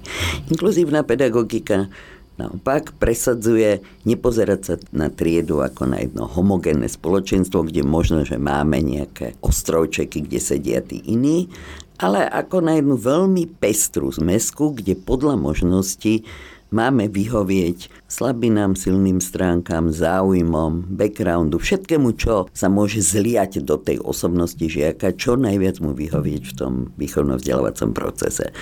Inkluzívna 0.49 1.03
pedagogika 1.03 1.91
Naopak 2.41 2.97
presadzuje 2.97 3.85
nepozerať 4.07 4.61
sa 4.65 4.75
na 4.89 5.13
triedu 5.13 5.61
ako 5.61 5.93
na 5.93 6.01
jedno 6.01 6.25
homogénne 6.25 6.89
spoločenstvo, 6.89 7.69
kde 7.69 7.85
možno, 7.85 8.25
že 8.25 8.41
máme 8.41 8.81
nejaké 8.81 9.37
ostrovčeky, 9.45 10.25
kde 10.25 10.39
sedia 10.41 10.81
tí 10.81 11.05
iní, 11.05 11.53
ale 12.01 12.25
ako 12.25 12.65
na 12.65 12.81
jednu 12.81 12.97
veľmi 12.97 13.45
pestrú 13.61 14.09
zmesku, 14.09 14.73
kde 14.73 14.97
podľa 14.97 15.37
možností 15.37 16.25
máme 16.73 17.11
vyhovieť 17.11 17.91
slabinám, 18.07 18.79
silným 18.79 19.19
stránkam, 19.19 19.91
záujmom, 19.91 20.87
backgroundu, 20.97 21.59
všetkému, 21.59 22.15
čo 22.17 22.47
sa 22.55 22.71
môže 22.71 23.03
zliať 23.03 23.61
do 23.61 23.77
tej 23.77 24.01
osobnosti 24.01 24.63
žiaka, 24.63 25.13
čo 25.13 25.35
najviac 25.37 25.77
mu 25.83 25.91
vyhovieť 25.93 26.43
v 26.51 26.55
tom 26.57 26.73
výchovno-vzdelávacom 26.95 27.91
procese. 27.91 28.55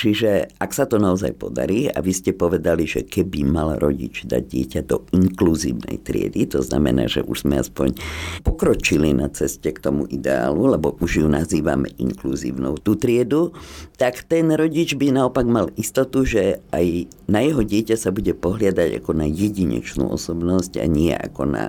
Čiže 0.00 0.56
ak 0.56 0.72
sa 0.72 0.88
to 0.88 0.96
naozaj 0.96 1.36
podarí 1.36 1.92
a 1.92 2.00
vy 2.00 2.16
ste 2.16 2.32
povedali, 2.32 2.88
že 2.88 3.04
keby 3.04 3.44
mal 3.44 3.76
rodič 3.76 4.24
dať 4.24 4.42
dieťa 4.48 4.80
do 4.88 5.04
inkluzívnej 5.12 6.00
triedy, 6.00 6.48
to 6.48 6.64
znamená, 6.64 7.04
že 7.04 7.20
už 7.20 7.44
sme 7.44 7.60
aspoň 7.60 8.00
pokročili 8.40 9.12
na 9.12 9.28
ceste 9.28 9.68
k 9.68 9.76
tomu 9.76 10.08
ideálu, 10.08 10.72
lebo 10.72 10.96
už 11.04 11.20
ju 11.20 11.28
nazývame 11.28 11.92
inkluzívnou 12.00 12.80
tú 12.80 12.96
triedu, 12.96 13.52
tak 14.00 14.24
ten 14.24 14.48
rodič 14.48 14.96
by 14.96 15.12
naopak 15.12 15.44
mal 15.44 15.68
istotu, 15.76 16.24
že 16.24 16.64
aj 16.72 17.04
na 17.28 17.44
jeho 17.44 17.60
dieťa 17.60 18.00
sa 18.00 18.08
bude 18.08 18.32
pohliadať 18.32 19.04
ako 19.04 19.12
na 19.12 19.28
jedinečnú 19.28 20.08
osobnosť 20.08 20.80
a 20.80 20.88
nie 20.88 21.12
ako 21.12 21.44
na 21.44 21.64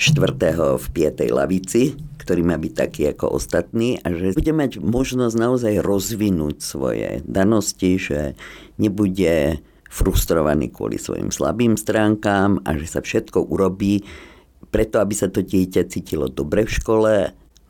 štvrtého 0.00 0.80
v 0.80 0.86
piatej 0.96 1.28
lavici, 1.28 1.92
ktorý 2.24 2.40
má 2.40 2.56
byť 2.56 2.72
taký 2.72 3.02
ako 3.12 3.36
ostatný 3.36 4.00
a 4.00 4.08
že 4.08 4.32
bude 4.32 4.54
mať 4.56 4.80
možnosť 4.80 5.36
naozaj 5.36 5.74
rozvinúť 5.84 6.56
svoje 6.64 7.20
danosti, 7.28 8.00
že 8.00 8.32
nebude 8.80 9.60
frustrovaný 9.92 10.72
kvôli 10.72 10.96
svojim 10.96 11.28
slabým 11.28 11.76
stránkám 11.76 12.64
a 12.64 12.80
že 12.80 12.86
sa 12.88 13.04
všetko 13.04 13.44
urobí 13.44 14.00
preto, 14.72 15.02
aby 15.02 15.12
sa 15.12 15.28
to 15.28 15.44
dieťa 15.44 15.90
cítilo 15.90 16.30
dobre 16.30 16.64
v 16.64 16.72
škole 16.72 17.12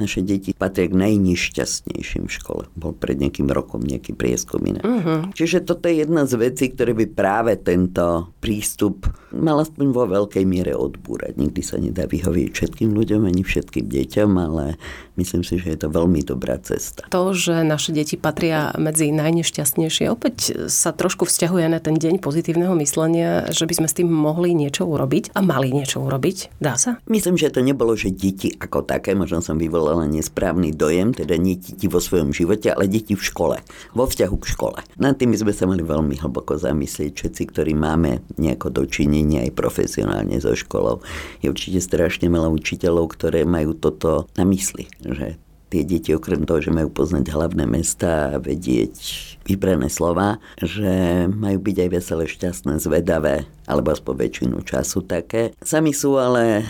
naše 0.00 0.24
deti 0.24 0.56
patria 0.56 0.88
k 0.88 0.96
najnešťastnejším 0.96 2.26
v 2.26 2.32
škole. 2.32 2.62
Bol 2.74 2.96
pred 2.96 3.20
nejakým 3.20 3.52
rokom 3.52 3.84
nejaký 3.84 4.16
prieskum 4.16 4.64
iné. 4.64 4.80
Uh-huh. 4.80 5.28
Čiže 5.36 5.62
toto 5.68 5.86
je 5.86 6.02
jedna 6.02 6.24
z 6.24 6.40
vecí, 6.40 6.72
ktoré 6.72 6.96
by 6.96 7.06
práve 7.12 7.52
tento 7.60 8.32
prístup 8.40 9.06
mal 9.30 9.62
aspoň 9.62 9.86
vo 9.92 10.04
veľkej 10.08 10.44
miere 10.48 10.74
odbúrať. 10.74 11.38
Nikdy 11.38 11.62
sa 11.62 11.76
nedá 11.78 12.08
vyhovieť 12.08 12.50
všetkým 12.50 12.90
ľuďom 12.96 13.28
ani 13.28 13.44
všetkým 13.46 13.86
deťom, 13.86 14.30
ale 14.40 14.80
myslím 15.20 15.44
si, 15.46 15.60
že 15.60 15.76
je 15.76 15.78
to 15.86 15.88
veľmi 15.92 16.24
dobrá 16.24 16.58
cesta. 16.58 17.06
To, 17.12 17.36
že 17.36 17.62
naše 17.62 17.94
deti 17.94 18.18
patria 18.18 18.74
medzi 18.80 19.12
najnešťastnejšie, 19.12 20.10
opäť 20.10 20.66
sa 20.72 20.90
trošku 20.90 21.28
vzťahuje 21.28 21.66
na 21.70 21.78
ten 21.78 21.94
deň 21.94 22.18
pozitívneho 22.18 22.74
myslenia, 22.80 23.46
že 23.52 23.68
by 23.68 23.74
sme 23.84 23.88
s 23.90 23.96
tým 23.96 24.08
mohli 24.10 24.56
niečo 24.56 24.88
urobiť 24.88 25.36
a 25.36 25.40
mali 25.44 25.70
niečo 25.70 26.02
urobiť. 26.02 26.58
Dá 26.58 26.74
sa? 26.74 26.98
Myslím, 27.06 27.38
že 27.38 27.52
to 27.54 27.62
nebolo, 27.62 27.94
že 27.94 28.10
deti 28.10 28.50
ako 28.56 28.82
také, 28.86 29.14
možno 29.14 29.42
som 29.42 29.58
vyvolal 29.58 29.89
len 29.96 30.14
nesprávny 30.14 30.74
dojem, 30.74 31.14
teda 31.14 31.34
nie 31.38 31.58
deti 31.58 31.86
vo 31.86 31.98
svojom 31.98 32.30
živote, 32.30 32.70
ale 32.70 32.90
deti 32.90 33.14
v 33.14 33.22
škole, 33.22 33.56
vo 33.94 34.04
vzťahu 34.06 34.36
k 34.40 34.50
škole. 34.50 34.78
Nad 34.98 35.18
tým 35.18 35.34
sme 35.34 35.54
sa 35.54 35.66
mali 35.66 35.82
veľmi 35.82 36.18
hlboko 36.20 36.58
zamyslieť, 36.58 37.12
všetci, 37.16 37.42
ktorí 37.50 37.72
máme 37.74 38.22
nejako 38.38 38.70
dočinenie 38.70 39.46
aj 39.48 39.56
profesionálne 39.56 40.36
so 40.38 40.52
školou. 40.54 41.02
Je 41.40 41.50
určite 41.50 41.82
strašne 41.82 42.30
veľa 42.30 42.50
učiteľov, 42.52 43.14
ktoré 43.16 43.42
majú 43.48 43.74
toto 43.74 44.30
na 44.36 44.44
mysli, 44.46 44.86
že 45.02 45.40
tie 45.70 45.86
deti 45.86 46.10
okrem 46.10 46.42
toho, 46.42 46.58
že 46.58 46.74
majú 46.74 46.90
poznať 46.90 47.30
hlavné 47.30 47.64
mesta 47.64 48.34
a 48.34 48.42
vedieť 48.42 48.98
vybrané 49.46 49.86
slova, 49.86 50.42
že 50.58 51.24
majú 51.30 51.62
byť 51.62 51.76
aj 51.86 51.90
veselé, 51.94 52.24
šťastné, 52.26 52.82
zvedavé, 52.82 53.46
alebo 53.70 53.94
aspoň 53.94 54.14
väčšinu 54.18 54.56
času 54.66 55.06
také. 55.06 55.54
Sami 55.62 55.94
sú 55.94 56.18
ale 56.18 56.66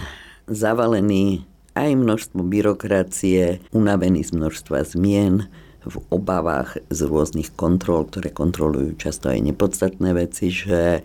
zavalení 0.46 1.50
aj 1.74 1.90
množstvo 1.96 2.40
byrokracie, 2.42 3.62
unavený 3.70 4.26
z 4.26 4.30
množstva 4.34 4.84
zmien, 4.86 5.50
v 5.80 5.96
obavách 6.12 6.76
z 6.92 7.00
rôznych 7.08 7.56
kontrol, 7.56 8.04
ktoré 8.04 8.28
kontrolujú 8.28 9.00
často 9.00 9.32
aj 9.32 9.40
nepodstatné 9.40 10.12
veci, 10.12 10.52
že 10.52 11.00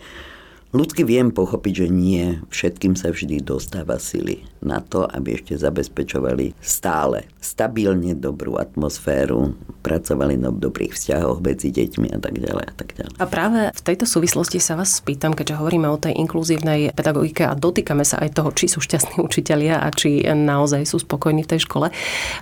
Ľudsky 0.75 1.07
viem 1.07 1.31
pochopiť, 1.31 1.85
že 1.85 1.87
nie 1.87 2.41
všetkým 2.51 2.99
sa 2.99 3.13
vždy 3.13 3.39
dostáva 3.39 3.95
sily 3.95 4.43
na 4.59 4.81
to, 4.83 5.07
aby 5.07 5.37
ešte 5.37 5.55
zabezpečovali 5.55 6.57
stále 6.59 7.29
stabilne 7.39 8.11
dobrú 8.17 8.59
atmosféru, 8.59 9.55
pracovali 9.85 10.35
na 10.35 10.49
dobrých 10.49 10.97
vzťahoch 10.97 11.39
medzi 11.39 11.69
deťmi 11.71 12.11
a 12.11 12.19
tak 12.19 12.41
ďalej 12.41 12.65
a 12.65 12.73
tak 12.73 12.89
ďalej. 12.97 13.13
A 13.21 13.25
práve 13.29 13.59
v 13.71 13.81
tejto 13.85 14.03
súvislosti 14.09 14.59
sa 14.59 14.75
vás 14.75 14.99
spýtam, 14.99 15.37
keďže 15.37 15.61
hovoríme 15.61 15.87
o 15.87 16.01
tej 16.01 16.17
inkluzívnej 16.17 16.91
pedagogike 16.91 17.45
a 17.45 17.55
dotýkame 17.55 18.03
sa 18.03 18.19
aj 18.19 18.35
toho, 18.35 18.49
či 18.51 18.67
sú 18.67 18.81
šťastní 18.81 19.23
učitelia 19.23 19.79
a 19.79 19.87
či 19.93 20.27
naozaj 20.27 20.83
sú 20.89 20.99
spokojní 20.99 21.47
v 21.47 21.51
tej 21.55 21.61
škole, 21.63 21.87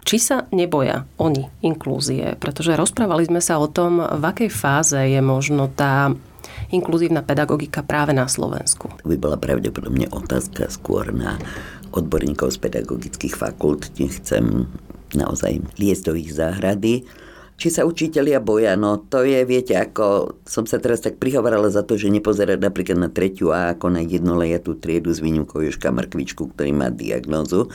či 0.07 0.17
sa 0.17 0.49
neboja 0.49 1.05
oni 1.19 1.51
inklúzie, 1.61 2.39
pretože 2.39 2.79
rozprávali 2.79 3.29
sme 3.29 3.43
sa 3.43 3.59
o 3.59 3.69
tom, 3.69 4.01
v 4.01 4.23
akej 4.23 4.49
fáze 4.49 4.97
je 4.97 5.21
možno 5.21 5.69
tá 5.69 6.15
inkluzívna 6.71 7.21
pedagogika 7.25 7.85
práve 7.85 8.11
na 8.15 8.25
Slovensku? 8.25 8.89
By 9.05 9.17
bola 9.19 9.37
pravdepodobne 9.37 10.09
otázka 10.09 10.69
skôr 10.69 11.13
na 11.13 11.37
odborníkov 11.93 12.55
z 12.55 12.57
pedagogických 12.61 13.37
fakult. 13.37 13.93
Nechcem 14.01 14.67
naozaj 15.13 15.61
liesť 15.77 16.03
do 16.09 16.13
ich 16.17 16.33
záhrady, 16.33 17.05
či 17.57 17.69
sa 17.69 17.85
učitelia 17.85 18.41
boja, 18.41 18.73
no 18.75 18.97
to 18.97 19.23
je, 19.23 19.45
viete, 19.45 19.77
ako 19.77 20.37
som 20.43 20.65
sa 20.65 20.81
teraz 20.81 21.05
tak 21.05 21.21
prihovorala 21.21 21.69
za 21.69 21.85
to, 21.85 21.95
že 21.95 22.11
nepozerať 22.11 22.59
napríklad 22.59 22.97
na 22.97 23.09
tretiu 23.09 23.53
A 23.53 23.73
ako 23.77 23.93
na 23.93 24.01
jednolejatú 24.01 24.77
triedu 24.77 25.13
s 25.13 25.21
výnimkou 25.21 25.61
Jožka 25.61 25.93
Mrkvičku, 25.93 26.53
ktorý 26.53 26.71
má 26.73 26.89
diagnózu. 26.89 27.69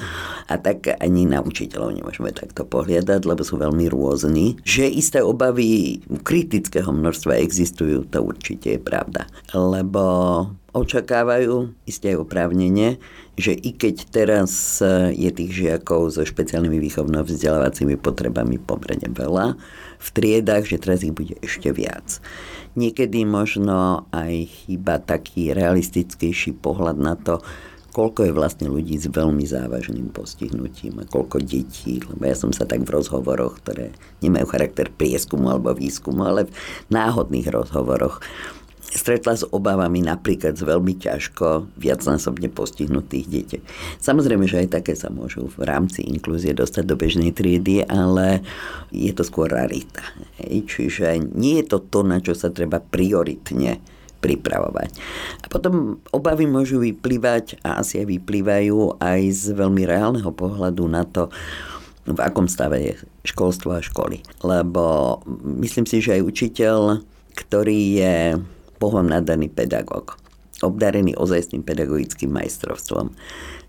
A 0.51 0.59
tak 0.59 0.91
ani 0.99 1.25
na 1.25 1.41
učiteľov 1.41 1.95
nemôžeme 1.95 2.35
takto 2.35 2.67
pohliadať, 2.67 3.21
lebo 3.25 3.43
sú 3.47 3.57
veľmi 3.57 3.87
rôzni. 3.89 4.59
Že 4.67 4.85
isté 4.93 5.19
obavy 5.23 6.03
kritického 6.27 6.91
množstva 6.91 7.39
existujú, 7.41 8.05
to 8.11 8.21
určite 8.21 8.77
je 8.77 8.81
pravda. 8.81 9.31
Lebo 9.55 10.03
očakávajú, 10.77 11.73
isté 11.89 12.13
oprávnenie, 12.13 13.01
že 13.41 13.57
i 13.57 13.73
keď 13.73 13.97
teraz 14.13 14.83
e, 14.85 15.17
je 15.17 15.31
tých 15.33 15.53
žiakov 15.65 16.13
so 16.13 16.21
špeciálnymi 16.27 16.77
výchovno-vzdelávacími 16.77 17.97
potrebami 17.97 18.61
pomerne 18.61 19.09
veľa, 19.09 19.57
v 19.99 20.09
triedách, 20.13 20.69
že 20.69 20.79
teraz 20.79 21.01
ich 21.03 21.17
bude 21.17 21.41
ešte 21.41 21.73
viac. 21.73 22.21
Niekedy 22.77 23.25
možno 23.25 24.07
aj 24.13 24.47
chyba 24.47 25.01
taký 25.03 25.57
realistickejší 25.57 26.55
pohľad 26.61 26.97
na 27.01 27.17
to, 27.17 27.41
koľko 27.99 28.31
je 28.31 28.33
vlastne 28.37 28.67
ľudí 28.71 28.95
s 28.95 29.11
veľmi 29.11 29.43
závažným 29.43 30.15
postihnutím 30.15 31.03
a 31.03 31.09
koľko 31.09 31.43
detí, 31.43 31.99
lebo 32.05 32.23
ja 32.29 32.37
som 32.39 32.55
sa 32.55 32.63
tak 32.63 32.87
v 32.87 32.95
rozhovoroch, 32.95 33.59
ktoré 33.65 33.91
nemajú 34.23 34.47
charakter 34.55 34.87
prieskumu 34.93 35.51
alebo 35.51 35.75
výskumu, 35.75 36.23
ale 36.23 36.47
v 36.47 36.53
náhodných 36.95 37.51
rozhovoroch 37.51 38.23
stretla 38.89 39.37
s 39.37 39.45
obavami 39.45 40.01
napríklad 40.01 40.57
z 40.57 40.65
veľmi 40.65 40.97
ťažko 40.97 41.69
viacnásobne 41.77 42.49
postihnutých 42.49 43.27
detí. 43.29 43.59
Samozrejme, 44.01 44.49
že 44.49 44.65
aj 44.65 44.81
také 44.81 44.97
sa 44.97 45.13
môžu 45.13 45.49
v 45.53 45.69
rámci 45.69 46.05
inklúzie 46.09 46.57
dostať 46.57 46.85
do 46.89 46.97
bežnej 46.97 47.37
triedy, 47.37 47.85
ale 47.85 48.41
je 48.89 49.13
to 49.13 49.23
skôr 49.25 49.53
rarita. 49.53 50.01
Čiže 50.41 51.21
nie 51.37 51.61
je 51.61 51.77
to 51.77 51.79
to, 51.85 52.01
na 52.01 52.25
čo 52.25 52.33
sa 52.33 52.49
treba 52.49 52.81
prioritne 52.81 53.81
pripravovať. 54.19 54.91
A 55.45 55.47
potom 55.47 56.03
obavy 56.11 56.49
môžu 56.51 56.83
vyplývať 56.83 57.63
a 57.63 57.79
asi 57.79 58.03
aj 58.03 58.19
vyplývajú 58.19 58.99
aj 58.99 59.21
z 59.31 59.45
veľmi 59.55 59.87
reálneho 59.87 60.31
pohľadu 60.35 60.85
na 60.91 61.07
to, 61.07 61.31
v 62.09 62.21
akom 62.25 62.49
stave 62.49 62.81
je 62.81 62.93
školstvo 63.29 63.77
a 63.77 63.85
školy. 63.85 64.25
Lebo 64.41 65.21
myslím 65.45 65.85
si, 65.85 66.01
že 66.01 66.17
aj 66.17 66.25
učiteľ, 66.25 67.05
ktorý 67.37 67.81
je 68.01 68.17
Bohom 68.79 69.07
nadaný 69.07 69.51
pedagóg, 69.51 70.17
obdarený 70.63 71.19
ozajstným 71.19 71.67
pedagogickým 71.67 72.31
majstrovstvom, 72.31 73.15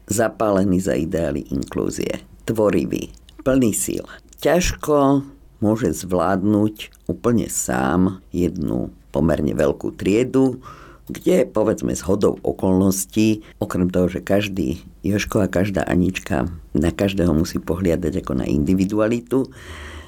zapálený 0.10 0.82
za 0.82 0.98
ideály 0.98 1.46
inklúzie, 1.50 2.22
tvorivý, 2.46 3.14
plný 3.46 3.74
síl. 3.74 4.06
Ťažko 4.42 5.26
môže 5.60 5.92
zvládnuť 5.92 7.10
úplne 7.12 7.52
sám 7.52 8.24
jednu 8.32 8.94
pomerne 9.12 9.52
veľkú 9.54 9.98
triedu, 9.98 10.64
kde 11.10 11.50
povedzme 11.50 11.92
s 11.98 12.06
hodou 12.06 12.38
okolností, 12.46 13.42
okrem 13.58 13.90
toho, 13.90 14.08
že 14.08 14.22
každý 14.22 14.86
Joško 15.02 15.42
a 15.42 15.50
každá 15.50 15.82
Anička 15.82 16.54
na 16.78 16.94
každého 16.94 17.34
musí 17.34 17.58
pohliadať 17.58 18.22
ako 18.22 18.34
na 18.38 18.46
individualitu, 18.46 19.50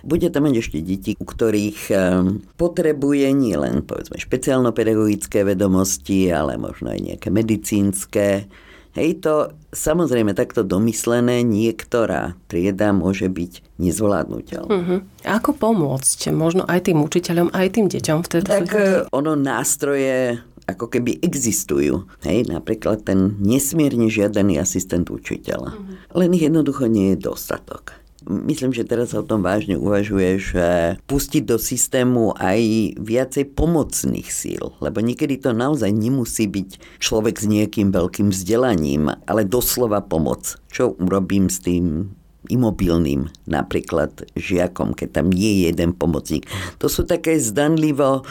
bude 0.01 0.27
tam 0.33 0.49
mať 0.49 0.55
ešte 0.61 0.77
deti, 0.81 1.11
u 1.17 1.25
ktorých 1.25 1.79
ehm, 1.93 2.25
potrebuje 2.57 3.27
nielen 3.33 3.85
povedzme 3.85 4.17
špeciálno-pedagogické 4.17 5.45
vedomosti, 5.45 6.29
ale 6.33 6.57
možno 6.57 6.93
aj 6.93 6.99
nejaké 6.99 7.29
medicínske. 7.29 8.49
Hej, 8.91 9.23
to 9.23 9.55
samozrejme 9.71 10.35
takto 10.35 10.67
domyslené 10.67 11.47
niektorá 11.47 12.35
trieda 12.51 12.91
môže 12.91 13.31
byť 13.31 13.79
nezvládnutelná. 13.79 14.67
Uh-huh. 14.67 14.99
Ako 15.23 15.55
pomôcť 15.55 16.27
možno 16.35 16.67
aj 16.67 16.91
tým 16.91 16.99
učiteľom, 16.99 17.55
aj 17.55 17.67
tým 17.71 17.87
deťom 17.87 18.19
v 18.19 18.27
tejto 18.27 18.51
Tak 18.51 18.67
situácii? 18.67 19.15
ono 19.15 19.39
nástroje 19.39 20.43
ako 20.67 20.91
keby 20.91 21.23
existujú. 21.23 22.03
Hej, 22.27 22.51
napríklad 22.51 23.07
ten 23.07 23.39
nesmierne 23.39 24.11
žiadaný 24.11 24.59
asistent 24.59 25.07
učiteľa. 25.07 25.71
Uh-huh. 25.71 25.95
Len 26.11 26.35
ich 26.35 26.43
jednoducho 26.51 26.91
nie 26.91 27.15
je 27.15 27.23
dostatok. 27.31 27.95
Myslím, 28.21 28.69
že 28.69 28.85
teraz 28.85 29.17
sa 29.17 29.21
o 29.21 29.27
tom 29.27 29.41
vážne 29.41 29.81
uvažuje, 29.81 30.37
že 30.37 30.67
pustiť 31.09 31.41
do 31.41 31.57
systému 31.57 32.37
aj 32.37 32.61
viacej 33.01 33.49
pomocných 33.57 34.29
síl, 34.29 34.77
lebo 34.77 35.01
niekedy 35.01 35.41
to 35.41 35.57
naozaj 35.57 35.89
nemusí 35.89 36.45
byť 36.45 37.01
človek 37.01 37.41
s 37.41 37.49
nejakým 37.49 37.89
veľkým 37.89 38.29
vzdelaním, 38.29 39.09
ale 39.25 39.41
doslova 39.41 40.05
pomoc. 40.05 40.61
Čo 40.69 40.93
urobím 41.01 41.49
s 41.49 41.65
tým 41.65 42.13
imobilným 42.49 43.29
napríklad 43.49 44.29
žiakom, 44.37 44.93
keď 44.93 45.21
tam 45.21 45.33
nie 45.33 45.65
je 45.65 45.73
jeden 45.73 45.93
pomocník. 45.97 46.45
To 46.77 46.89
sú 46.89 47.05
také 47.05 47.41
zdanlivo 47.41 48.21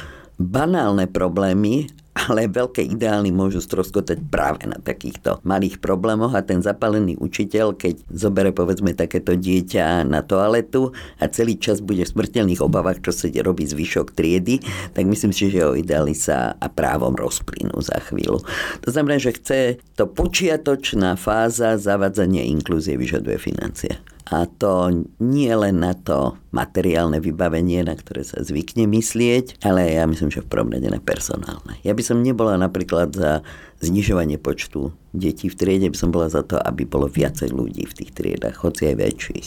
banálne 0.40 1.10
problémy, 1.10 1.90
ale 2.14 2.50
veľké 2.50 2.82
ideály 2.82 3.30
môžu 3.30 3.62
stroskotať 3.62 4.18
práve 4.28 4.66
na 4.66 4.76
takýchto 4.82 5.38
malých 5.46 5.78
problémoch 5.78 6.34
a 6.34 6.42
ten 6.42 6.58
zapálený 6.58 7.14
učiteľ, 7.22 7.78
keď 7.78 8.02
zobere 8.10 8.50
povedzme 8.50 8.98
takéto 8.98 9.38
dieťa 9.38 10.02
na 10.02 10.26
toaletu 10.26 10.90
a 11.22 11.24
celý 11.30 11.54
čas 11.56 11.78
bude 11.78 12.02
v 12.02 12.12
smrteľných 12.12 12.60
obavách, 12.60 13.06
čo 13.06 13.14
sa 13.14 13.30
robí 13.30 13.62
zvyšok 13.62 14.12
triedy, 14.18 14.58
tak 14.90 15.06
myslím 15.06 15.30
si, 15.30 15.54
že 15.54 15.62
jeho 15.62 15.78
ideály 15.78 16.18
sa 16.18 16.58
a 16.58 16.66
právom 16.66 17.14
rozplynú 17.14 17.78
za 17.78 18.02
chvíľu. 18.10 18.42
To 18.82 18.88
znamená, 18.90 19.22
že 19.22 19.36
chce 19.38 19.60
to 19.94 20.10
počiatočná 20.10 21.14
fáza 21.14 21.78
zavadzania 21.78 22.42
inklúzie 22.42 22.98
vyžaduje 22.98 23.38
financie. 23.38 24.02
A 24.30 24.46
to 24.46 25.06
nie 25.18 25.50
len 25.50 25.82
na 25.82 25.98
to 25.98 26.38
materiálne 26.54 27.18
vybavenie, 27.18 27.82
na 27.82 27.98
ktoré 27.98 28.22
sa 28.22 28.42
zvykne 28.42 28.86
myslieť, 28.86 29.62
ale 29.66 29.98
ja 29.98 30.06
myslím, 30.06 30.30
že 30.30 30.42
v 30.42 30.50
prvom 30.50 30.70
rade 30.70 30.86
na 30.86 31.02
personálne. 31.02 31.78
Ja 31.82 31.94
by 31.94 32.02
som 32.02 32.22
nebola 32.22 32.54
napríklad 32.54 33.14
za 33.14 33.42
znižovanie 33.80 34.36
počtu 34.36 34.92
detí 35.10 35.50
v 35.50 35.56
triede, 35.56 35.90
by 35.90 35.98
som 35.98 36.14
bola 36.14 36.30
za 36.30 36.44
to, 36.46 36.60
aby 36.60 36.86
bolo 36.86 37.10
viacej 37.10 37.50
ľudí 37.50 37.88
v 37.88 37.96
tých 37.96 38.10
triedach, 38.14 38.60
hoci 38.62 38.92
aj 38.92 38.96
väčších. 39.00 39.46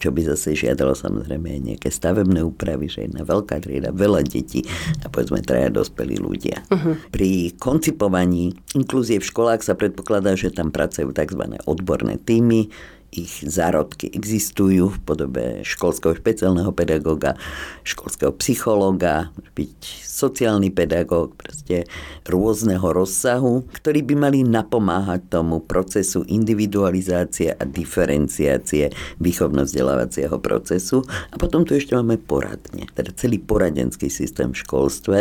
Čo 0.00 0.08
by 0.14 0.20
zase 0.24 0.56
žiadalo 0.56 0.96
samozrejme 0.96 1.52
aj 1.52 1.60
nejaké 1.60 1.88
stavebné 1.92 2.40
úpravy, 2.46 2.88
že 2.88 3.04
jedna 3.10 3.26
veľká 3.26 3.60
trieda, 3.60 3.92
veľa 3.92 4.24
detí 4.24 4.64
a 5.02 5.10
povedzme 5.12 5.44
traja 5.44 5.68
dospelí 5.68 6.16
ľudia. 6.16 6.64
Uh-huh. 6.70 6.96
Pri 7.10 7.52
koncipovaní 7.58 8.54
inklúzie 8.72 9.20
v 9.20 9.28
školách 9.28 9.66
sa 9.66 9.76
predpokladá, 9.76 10.38
že 10.38 10.54
tam 10.54 10.72
pracujú 10.72 11.12
tzv. 11.12 11.42
odborné 11.66 12.16
týmy, 12.22 12.72
ich 13.12 13.44
zárodky 13.44 14.08
existujú 14.08 14.88
v 14.88 14.98
podobe 15.04 15.44
školského 15.60 16.16
špeciálneho 16.16 16.72
pedagóga, 16.72 17.36
školského 17.84 18.32
psychológa, 18.40 19.28
byť 19.52 19.76
sociálny 20.00 20.72
pedagóg, 20.72 21.36
proste 21.36 21.84
rôzneho 22.24 22.82
rozsahu, 22.82 23.68
ktorí 23.76 24.00
by 24.08 24.14
mali 24.16 24.40
napomáhať 24.48 25.28
tomu 25.28 25.60
procesu 25.60 26.24
individualizácie 26.24 27.52
a 27.52 27.62
diferenciácie 27.68 28.88
výchovno-vzdelávacieho 29.20 30.40
procesu. 30.40 31.04
A 31.30 31.36
potom 31.36 31.68
tu 31.68 31.76
ešte 31.76 31.92
máme 31.92 32.16
poradne, 32.16 32.88
teda 32.96 33.12
celý 33.12 33.36
poradenský 33.36 34.08
systém 34.08 34.56
v 34.56 34.60
školstve, 34.64 35.18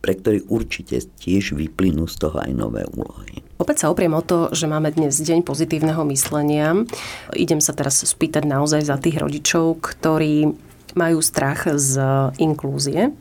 pre 0.00 0.12
ktorý 0.16 0.48
určite 0.48 0.96
tiež 1.20 1.52
vyplynú 1.52 2.08
z 2.08 2.16
toho 2.24 2.40
aj 2.40 2.52
nové 2.56 2.88
úlohy. 2.96 3.44
Opäť 3.54 3.86
sa 3.86 3.90
opriem 3.94 4.10
o 4.18 4.22
to, 4.22 4.50
že 4.50 4.66
máme 4.66 4.90
dnes 4.90 5.14
deň 5.14 5.46
pozitívneho 5.46 6.02
myslenia. 6.10 6.74
Idem 7.38 7.62
sa 7.62 7.70
teraz 7.70 8.02
spýtať 8.02 8.42
naozaj 8.50 8.82
za 8.82 8.98
tých 8.98 9.22
rodičov, 9.22 9.78
ktorí 9.78 10.50
majú 10.94 11.18
strach 11.20 11.66
z 11.70 12.00
inklúzie. 12.38 13.14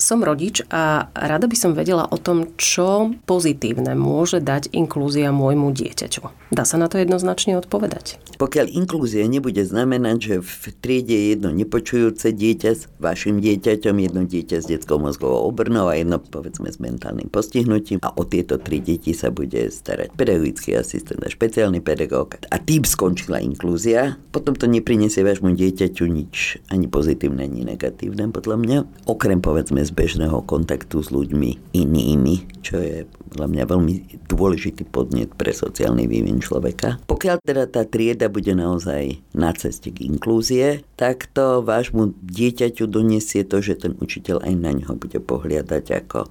Som 0.00 0.24
rodič 0.24 0.64
a 0.72 1.08
rada 1.12 1.48
by 1.48 1.56
som 1.56 1.72
vedela 1.76 2.08
o 2.08 2.16
tom, 2.20 2.52
čo 2.56 3.12
pozitívne 3.28 3.96
môže 3.96 4.40
dať 4.40 4.72
inklúzia 4.76 5.32
môjmu 5.32 5.72
dieťaťu. 5.72 6.52
Dá 6.54 6.62
sa 6.62 6.78
na 6.78 6.86
to 6.86 7.02
jednoznačne 7.02 7.58
odpovedať? 7.58 8.20
Pokiaľ 8.38 8.66
inklúzia 8.74 9.26
nebude 9.26 9.62
znamenať, 9.62 10.16
že 10.20 10.34
v 10.42 10.64
triede 10.78 11.14
je 11.14 11.26
jedno 11.34 11.50
nepočujúce 11.54 12.34
dieťa 12.34 12.70
s 12.74 12.90
vašim 12.98 13.38
dieťaťom, 13.38 13.94
jedno 13.98 14.22
dieťa 14.26 14.62
s 14.62 14.66
detskou 14.70 14.98
mozgovou 14.98 15.46
obrnou 15.48 15.86
a 15.90 15.98
jedno 15.98 16.18
povedzme 16.18 16.70
s 16.70 16.82
mentálnym 16.82 17.30
postihnutím 17.30 18.02
a 18.02 18.10
o 18.14 18.22
tieto 18.26 18.58
tri 18.58 18.82
deti 18.82 19.14
sa 19.14 19.30
bude 19.30 19.70
starať 19.70 20.14
pedagogický 20.18 20.78
asistent 20.78 21.22
a 21.22 21.30
špeciálny 21.30 21.78
pedagóg 21.78 22.38
a 22.50 22.56
tým 22.58 22.82
skončila 22.82 23.38
inklúzia, 23.38 24.18
potom 24.34 24.58
to 24.58 24.66
neprinesie 24.66 25.22
vášmu 25.22 25.54
dieťaťu 25.54 26.04
nič 26.10 26.58
ani 26.68 26.90
pozitívne 26.90 27.13
pozitívne, 27.14 27.46
ani 27.46 27.62
negatívne 27.62 28.26
podľa 28.34 28.56
mňa. 28.58 28.78
Okrem 29.06 29.38
povedzme 29.38 29.86
z 29.86 29.94
bežného 29.94 30.42
kontaktu 30.42 30.98
s 30.98 31.14
ľuďmi 31.14 31.70
inými, 31.70 32.58
čo 32.58 32.82
je 32.82 33.06
podľa 33.30 33.46
mňa 33.54 33.64
veľmi 33.70 33.94
dôležitý 34.26 34.82
podnet 34.90 35.30
pre 35.38 35.54
sociálny 35.54 36.10
vývin 36.10 36.42
človeka. 36.42 36.98
Pokiaľ 37.06 37.36
teda 37.46 37.64
tá 37.70 37.86
trieda 37.86 38.26
bude 38.26 38.50
naozaj 38.50 39.22
na 39.30 39.54
ceste 39.54 39.94
k 39.94 40.10
inklúzie, 40.10 40.82
tak 40.98 41.30
to 41.30 41.62
vášmu 41.62 42.18
dieťaťu 42.18 42.90
donesie 42.90 43.46
to, 43.46 43.62
že 43.62 43.86
ten 43.86 43.94
učiteľ 44.02 44.42
aj 44.42 44.54
na 44.58 44.74
ňo 44.74 44.98
bude 44.98 45.22
pohliadať 45.22 45.84
ako 46.02 46.26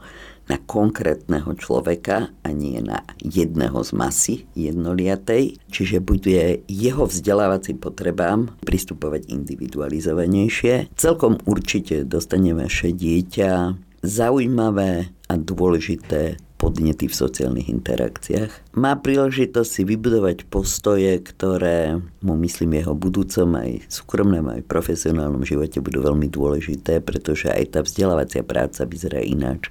na 0.51 0.59
konkrétneho 0.59 1.55
človeka 1.55 2.31
a 2.43 2.49
nie 2.51 2.83
na 2.83 3.07
jedného 3.23 3.79
z 3.79 3.91
masy 3.95 4.35
jednoliatej, 4.53 5.55
čiže 5.71 6.03
bude 6.03 6.63
jeho 6.67 7.03
vzdelávacím 7.07 7.79
potrebám 7.79 8.51
pristupovať 8.67 9.31
individualizovanejšie. 9.31 10.91
Celkom 10.99 11.39
určite 11.47 12.03
dostane 12.03 12.51
vaše 12.51 12.91
dieťa 12.91 13.51
zaujímavé 14.03 15.07
a 15.31 15.33
dôležité 15.39 16.35
podnety 16.63 17.11
v 17.11 17.19
sociálnych 17.27 17.67
interakciách. 17.67 18.79
Má 18.79 18.95
príležitosť 18.95 19.67
si 19.67 19.81
vybudovať 19.83 20.47
postoje, 20.47 21.11
ktoré 21.19 21.99
mu 22.23 22.39
myslím 22.39 22.79
jeho 22.79 22.95
budúcom 22.95 23.59
aj 23.59 23.83
súkromnom 23.91 24.47
aj 24.47 24.63
profesionálnom 24.63 25.43
živote 25.43 25.83
budú 25.83 26.07
veľmi 26.07 26.31
dôležité, 26.31 27.03
pretože 27.03 27.51
aj 27.51 27.75
tá 27.75 27.79
vzdelávacia 27.83 28.47
práca 28.47 28.87
vyzerá 28.87 29.19
ináč. 29.19 29.67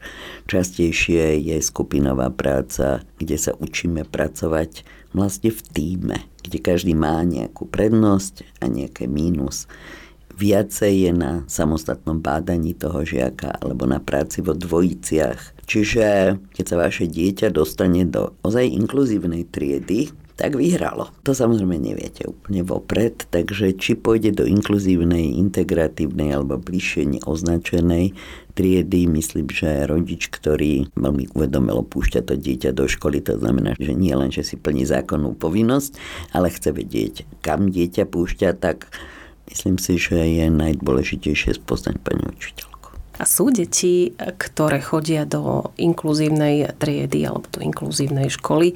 Častejšie 0.53 1.41
je 1.41 1.57
skupinová 1.65 2.29
práca, 2.29 3.01
kde 3.17 3.41
sa 3.41 3.57
učíme 3.57 4.05
pracovať 4.05 4.85
vlastne 5.17 5.49
v 5.49 5.61
týme, 5.73 6.17
kde 6.45 6.61
každý 6.61 6.93
má 6.93 7.25
nejakú 7.25 7.73
prednosť 7.73 8.45
a 8.61 8.69
nejaké 8.69 9.09
mínus 9.09 9.65
viacej 10.33 10.93
je 11.07 11.13
na 11.13 11.33
samostatnom 11.47 12.19
bádaní 12.19 12.75
toho 12.75 13.05
žiaka 13.05 13.53
alebo 13.63 13.85
na 13.87 14.01
práci 14.01 14.41
vo 14.43 14.57
dvojiciach. 14.57 15.62
Čiže 15.73 16.37
keď 16.53 16.65
sa 16.69 16.77
vaše 16.77 17.09
dieťa 17.09 17.49
dostane 17.49 18.05
do 18.05 18.37
ozaj 18.45 18.69
inkluzívnej 18.69 19.49
triedy, 19.49 20.13
tak 20.37 20.61
vyhralo. 20.61 21.09
To 21.25 21.33
samozrejme 21.33 21.81
neviete 21.81 22.29
úplne 22.29 22.61
vopred, 22.61 23.25
takže 23.33 23.73
či 23.81 23.97
pôjde 23.97 24.37
do 24.37 24.45
inkluzívnej, 24.45 25.33
integratívnej 25.41 26.37
alebo 26.37 26.61
bližšie 26.61 27.17
neoznačenej 27.17 28.13
triedy, 28.53 29.09
myslím, 29.09 29.49
že 29.49 29.89
rodič, 29.89 30.29
ktorý 30.29 30.93
veľmi 30.93 31.33
uvedomilo 31.33 31.81
púšťa 31.89 32.21
to 32.29 32.37
dieťa 32.37 32.77
do 32.77 32.85
školy, 32.85 33.25
to 33.25 33.41
znamená, 33.41 33.73
že 33.81 33.97
nie 33.97 34.13
len, 34.13 34.29
že 34.29 34.45
si 34.45 34.61
plní 34.61 34.85
zákonnú 34.85 35.33
povinnosť, 35.41 35.97
ale 36.37 36.53
chce 36.53 36.69
vedieť, 36.77 37.25
kam 37.41 37.73
dieťa 37.73 38.05
púšťa, 38.05 38.61
tak 38.61 38.93
Myslím 39.53 39.77
si, 39.77 39.99
že 39.99 40.17
je 40.17 40.47
najdôležitejšie 40.49 41.61
spoznať 41.61 41.99
pani 42.01 42.25
učiteľku. 42.25 42.72
A 43.21 43.29
sú 43.29 43.53
deti, 43.53 44.17
ktoré 44.17 44.81
chodia 44.81 45.29
do 45.29 45.71
inkluzívnej 45.77 46.73
triedy 46.81 47.29
alebo 47.29 47.45
do 47.53 47.61
inkluzívnej 47.61 48.33
školy 48.33 48.73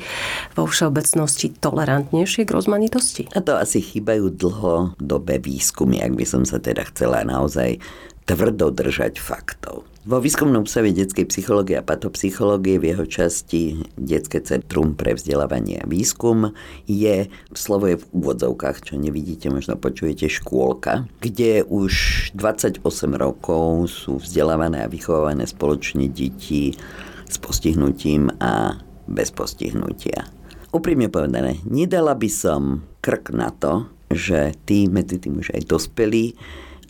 vo 0.52 0.68
všeobecnosti 0.68 1.56
tolerantnejšie 1.56 2.44
k 2.44 2.54
rozmanitosti? 2.54 3.22
A 3.32 3.40
to 3.40 3.56
asi 3.56 3.80
chýbajú 3.80 4.36
dlhodobé 4.36 5.40
výskumy, 5.40 6.04
ak 6.04 6.12
by 6.12 6.24
som 6.28 6.42
sa 6.44 6.60
teda 6.60 6.84
chcela 6.92 7.24
naozaj 7.24 7.80
tvrdo 8.28 8.74
držať 8.74 9.16
faktov. 9.22 9.88
Vo 10.06 10.22
výskumnom 10.22 10.62
ústave 10.62 10.94
detskej 10.94 11.26
psychológie 11.34 11.74
a 11.74 11.82
patopsychológie 11.82 12.78
v 12.78 12.94
jeho 12.94 13.10
časti 13.10 13.82
Detské 13.98 14.38
centrum 14.38 14.94
pre 14.94 15.18
vzdelávanie 15.18 15.82
a 15.82 15.90
výskum 15.90 16.54
je, 16.86 17.26
slovo 17.50 17.90
je 17.90 17.98
v 17.98 18.08
úvodzovkách, 18.14 18.86
čo 18.86 18.94
nevidíte, 18.94 19.50
možno 19.50 19.74
počujete 19.74 20.30
škôlka, 20.30 21.10
kde 21.18 21.66
už 21.66 21.90
28 22.38 22.86
rokov 23.18 23.90
sú 23.90 24.22
vzdelávané 24.22 24.86
a 24.86 24.92
vychovávané 24.94 25.42
spoločne 25.42 26.06
deti 26.06 26.78
s 27.26 27.36
postihnutím 27.42 28.30
a 28.38 28.78
bez 29.10 29.34
postihnutia. 29.34 30.22
Úprimne 30.70 31.10
povedané, 31.10 31.58
nedala 31.66 32.14
by 32.14 32.30
som 32.30 32.86
krk 33.02 33.34
na 33.34 33.50
to, 33.50 33.90
že 34.14 34.54
tí 34.70 34.86
medzi 34.86 35.18
tým 35.18 35.42
už 35.42 35.50
aj 35.50 35.66
dospelí 35.66 36.38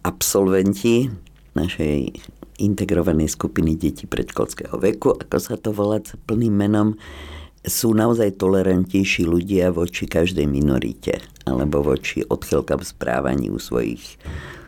absolventi 0.04 1.08
našej 1.56 2.12
integrovanej 2.58 3.32
skupiny 3.36 3.76
detí 3.76 4.08
predškolského 4.08 4.76
veku, 4.80 5.12
ako 5.12 5.36
sa 5.36 5.56
to 5.60 5.72
volá 5.72 6.00
plným 6.00 6.54
menom, 6.54 6.88
sú 7.66 7.92
naozaj 7.92 8.38
tolerantnejší 8.38 9.26
ľudia 9.26 9.74
voči 9.74 10.06
každej 10.06 10.46
minorite 10.46 11.18
alebo 11.46 11.82
voči 11.82 12.22
odchylkám 12.22 12.82
správaní 12.86 13.50
u 13.50 13.58
svojich 13.58 14.18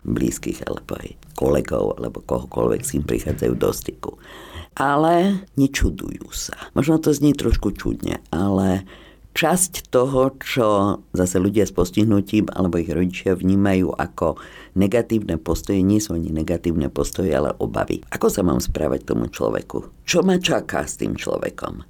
blízkych 0.03 0.67
alebo 0.67 0.99
aj 0.99 1.15
kolegov 1.39 1.95
alebo 1.95 2.19
kohokoľvek 2.23 2.81
s 2.83 2.91
kým 2.95 3.03
prichádzajú 3.07 3.53
do 3.55 3.71
styku. 3.71 4.11
Ale 4.75 5.43
nečudujú 5.55 6.27
sa. 6.31 6.55
Možno 6.75 6.99
to 6.99 7.15
znie 7.15 7.35
trošku 7.35 7.75
čudne, 7.75 8.19
ale 8.31 8.87
časť 9.33 9.93
toho, 9.93 10.35
čo 10.41 10.67
zase 11.13 11.37
ľudia 11.39 11.63
s 11.65 11.73
postihnutím 11.73 12.49
alebo 12.51 12.81
ich 12.81 12.91
rodičia 12.91 13.37
vnímajú 13.37 13.93
ako 13.95 14.41
negatívne 14.75 15.39
postoje, 15.39 15.85
nie 15.85 16.01
sú 16.01 16.17
ani 16.17 16.33
negatívne 16.33 16.91
postoje, 16.91 17.31
ale 17.31 17.55
obavy. 17.57 18.03
Ako 18.11 18.27
sa 18.27 18.41
mám 18.41 18.59
správať 18.59 19.05
tomu 19.07 19.31
človeku? 19.31 20.05
Čo 20.05 20.25
ma 20.25 20.41
čaká 20.41 20.83
s 20.83 20.99
tým 20.99 21.15
človekom? 21.15 21.85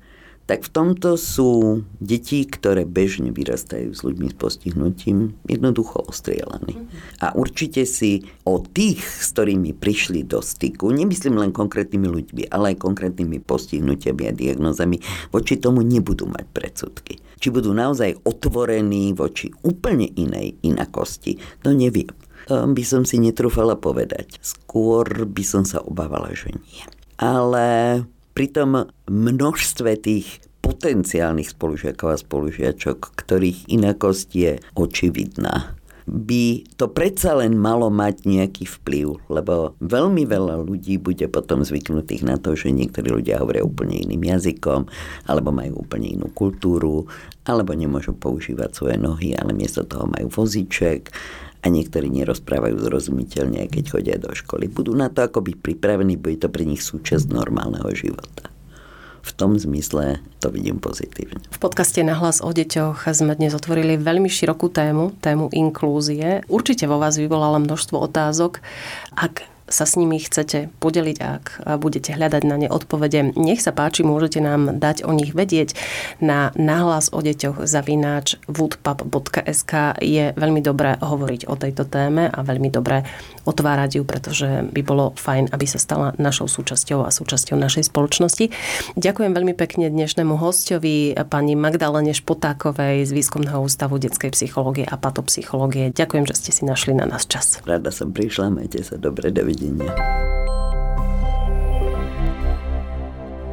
tak 0.50 0.66
v 0.66 0.74
tomto 0.74 1.14
sú 1.14 1.86
deti, 2.02 2.42
ktoré 2.42 2.82
bežne 2.82 3.30
vyrastajú 3.30 3.94
s 3.94 4.02
ľuďmi 4.02 4.34
s 4.34 4.36
postihnutím, 4.42 5.38
jednoducho 5.46 6.10
ostrielaní. 6.10 6.90
A 7.22 7.38
určite 7.38 7.86
si 7.86 8.26
o 8.50 8.58
tých, 8.58 8.98
s 8.98 9.30
ktorými 9.38 9.78
prišli 9.78 10.26
do 10.26 10.42
styku, 10.42 10.90
nemyslím 10.90 11.38
len 11.38 11.54
konkrétnymi 11.54 12.10
ľuďmi, 12.10 12.44
ale 12.50 12.74
aj 12.74 12.82
konkrétnymi 12.82 13.46
postihnutiami 13.46 14.26
a 14.26 14.34
diagnozami, 14.34 14.98
voči 15.30 15.62
tomu 15.62 15.86
nebudú 15.86 16.26
mať 16.26 16.50
predsudky. 16.50 17.22
Či 17.40 17.48
budú 17.56 17.72
naozaj 17.72 18.20
otvorení 18.28 19.16
voči 19.16 19.50
úplne 19.64 20.12
inej 20.12 20.60
inakosti, 20.60 21.40
to 21.64 21.72
neviem. 21.72 22.12
By 22.52 22.84
som 22.84 23.08
si 23.08 23.16
netrúfala 23.22 23.80
povedať. 23.80 24.38
Skôr 24.44 25.08
by 25.24 25.44
som 25.48 25.64
sa 25.64 25.80
obávala, 25.80 26.36
že 26.36 26.52
nie. 26.52 26.84
Ale 27.16 28.04
pri 28.36 28.48
tom 28.52 28.92
množstve 29.08 29.92
tých 30.04 30.44
potenciálnych 30.60 31.56
spolužiakov 31.56 32.08
a 32.14 32.22
spolužiačok, 32.22 33.16
ktorých 33.16 33.72
inakosť 33.72 34.30
je 34.36 34.52
očividná 34.76 35.79
by 36.10 36.66
to 36.76 36.90
predsa 36.90 37.38
len 37.38 37.54
malo 37.54 37.94
mať 37.94 38.26
nejaký 38.26 38.66
vplyv, 38.66 39.30
lebo 39.30 39.78
veľmi 39.78 40.26
veľa 40.26 40.66
ľudí 40.66 40.98
bude 40.98 41.30
potom 41.30 41.62
zvyknutých 41.62 42.26
na 42.26 42.42
to, 42.42 42.58
že 42.58 42.74
niektorí 42.74 43.14
ľudia 43.14 43.38
hovoria 43.38 43.62
úplne 43.62 44.02
iným 44.02 44.26
jazykom, 44.26 44.90
alebo 45.30 45.54
majú 45.54 45.86
úplne 45.86 46.10
inú 46.10 46.34
kultúru, 46.34 47.06
alebo 47.46 47.78
nemôžu 47.78 48.18
používať 48.18 48.74
svoje 48.74 48.98
nohy, 48.98 49.38
ale 49.38 49.54
miesto 49.54 49.86
toho 49.86 50.10
majú 50.10 50.34
vozíček 50.34 51.14
a 51.60 51.66
niektorí 51.68 52.08
nerozprávajú 52.10 52.80
zrozumiteľne, 52.80 53.68
keď 53.70 53.84
chodia 53.92 54.18
do 54.18 54.32
školy. 54.32 54.72
Budú 54.72 54.96
na 54.96 55.12
to 55.12 55.28
akoby 55.28 55.54
pripravení, 55.60 56.16
bude 56.16 56.40
to 56.40 56.50
pre 56.50 56.64
nich 56.64 56.82
súčasť 56.82 57.30
normálneho 57.30 57.92
života. 57.92 58.48
V 59.20 59.32
tom 59.36 59.60
zmysle 59.60 60.24
to 60.40 60.48
vidím 60.50 60.80
pozitívne. 60.80 61.44
V 61.52 61.60
podcaste 61.60 62.00
na 62.02 62.16
hlas 62.16 62.40
o 62.40 62.50
deťoch 62.50 63.04
sme 63.12 63.36
dnes 63.36 63.52
otvorili 63.52 64.00
veľmi 64.00 64.32
širokú 64.32 64.72
tému, 64.72 65.14
tému 65.20 65.52
inklúzie. 65.52 66.48
Určite 66.48 66.88
vo 66.88 66.98
vás 66.98 67.20
vyvolala 67.20 67.60
množstvo 67.60 68.00
otázok. 68.00 68.64
Ak 69.14 69.44
sa 69.70 69.86
s 69.86 69.96
nimi 69.96 70.18
chcete 70.18 70.74
podeliť, 70.82 71.18
ak 71.22 71.44
budete 71.78 72.18
hľadať 72.18 72.44
na 72.44 72.58
ne 72.58 72.70
odpovede, 72.70 73.38
nech 73.38 73.62
sa 73.62 73.70
páči, 73.70 74.02
môžete 74.02 74.42
nám 74.42 74.82
dať 74.82 75.06
o 75.06 75.14
nich 75.14 75.38
vedieť 75.38 75.78
na 76.20 76.50
náhlas 76.58 77.14
o 77.14 77.22
deťoch 77.22 77.70
zavináč 77.70 78.42
woodpub.sk 78.50 80.02
je 80.02 80.34
veľmi 80.34 80.66
dobré 80.66 80.98
hovoriť 80.98 81.46
o 81.46 81.54
tejto 81.54 81.86
téme 81.86 82.26
a 82.34 82.40
veľmi 82.42 82.74
dobré 82.74 83.06
otvárať 83.46 84.02
ju, 84.02 84.04
pretože 84.04 84.50
by 84.74 84.82
bolo 84.82 85.14
fajn, 85.14 85.54
aby 85.54 85.66
sa 85.70 85.78
stala 85.78 86.18
našou 86.18 86.50
súčasťou 86.50 87.06
a 87.06 87.14
súčasťou 87.14 87.54
našej 87.54 87.94
spoločnosti. 87.94 88.50
Ďakujem 88.98 89.32
veľmi 89.38 89.54
pekne 89.54 89.94
dnešnému 89.94 90.34
hostovi, 90.42 91.14
pani 91.30 91.54
Magdalene 91.54 92.18
Špotákovej 92.18 93.06
z 93.06 93.12
Výskumného 93.14 93.62
ústavu 93.62 94.02
detskej 94.02 94.34
psychológie 94.34 94.86
a 94.90 94.98
patopsychológie. 94.98 95.94
Ďakujem, 95.94 96.26
že 96.26 96.36
ste 96.38 96.52
si 96.54 96.64
našli 96.66 96.98
na 96.98 97.06
nás 97.06 97.30
čas. 97.30 97.62
Rada 97.70 97.94
som 97.94 98.10
prišla, 98.10 98.50
majte 98.50 98.82
sa 98.82 98.98
dobre, 98.98 99.30
dovidenia 99.30 99.59
dovidenia. 99.60 99.92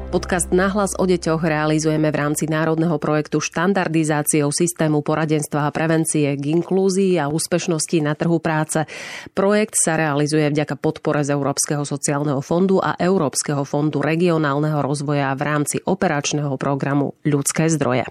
Podcast 0.06 0.48
Nahlas 0.54 0.96
o 0.96 1.04
deťoch 1.04 1.44
realizujeme 1.44 2.08
v 2.08 2.16
rámci 2.16 2.48
národného 2.48 2.96
projektu 2.96 3.42
štandardizáciou 3.42 4.48
systému 4.48 5.02
poradenstva 5.04 5.68
a 5.68 5.74
prevencie 5.74 6.32
k 6.38 6.56
inklúzii 6.56 7.20
a 7.20 7.28
úspešnosti 7.28 7.98
na 8.00 8.14
trhu 8.16 8.40
práce. 8.40 8.86
Projekt 9.34 9.76
sa 9.76 9.98
realizuje 9.98 10.46
vďaka 10.48 10.78
podpore 10.78 11.20
z 11.26 11.36
Európskeho 11.36 11.84
sociálneho 11.84 12.40
fondu 12.40 12.80
a 12.80 12.96
Európskeho 12.96 13.66
fondu 13.66 14.00
regionálneho 14.00 14.80
rozvoja 14.80 15.34
v 15.36 15.42
rámci 15.42 15.76
operačného 15.84 16.54
programu 16.56 17.18
Ľudské 17.26 17.68
zdroje. 17.68 18.08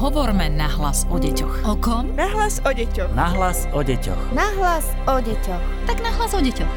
Hovorme 0.00 0.48
nahlas 0.48 1.04
o 1.12 1.20
deťoch. 1.20 1.68
O 1.68 1.76
kom? 1.76 2.16
Nahlas 2.16 2.56
o 2.64 2.72
deťoch. 2.72 3.12
Nahlas 3.12 3.68
o 3.68 3.84
deťoch. 3.84 4.32
Nahlas 4.32 4.88
o 5.04 5.20
deťoch. 5.20 5.60
Tak 5.84 6.00
nahlas 6.00 6.32
o 6.32 6.40
deťoch. 6.40 6.72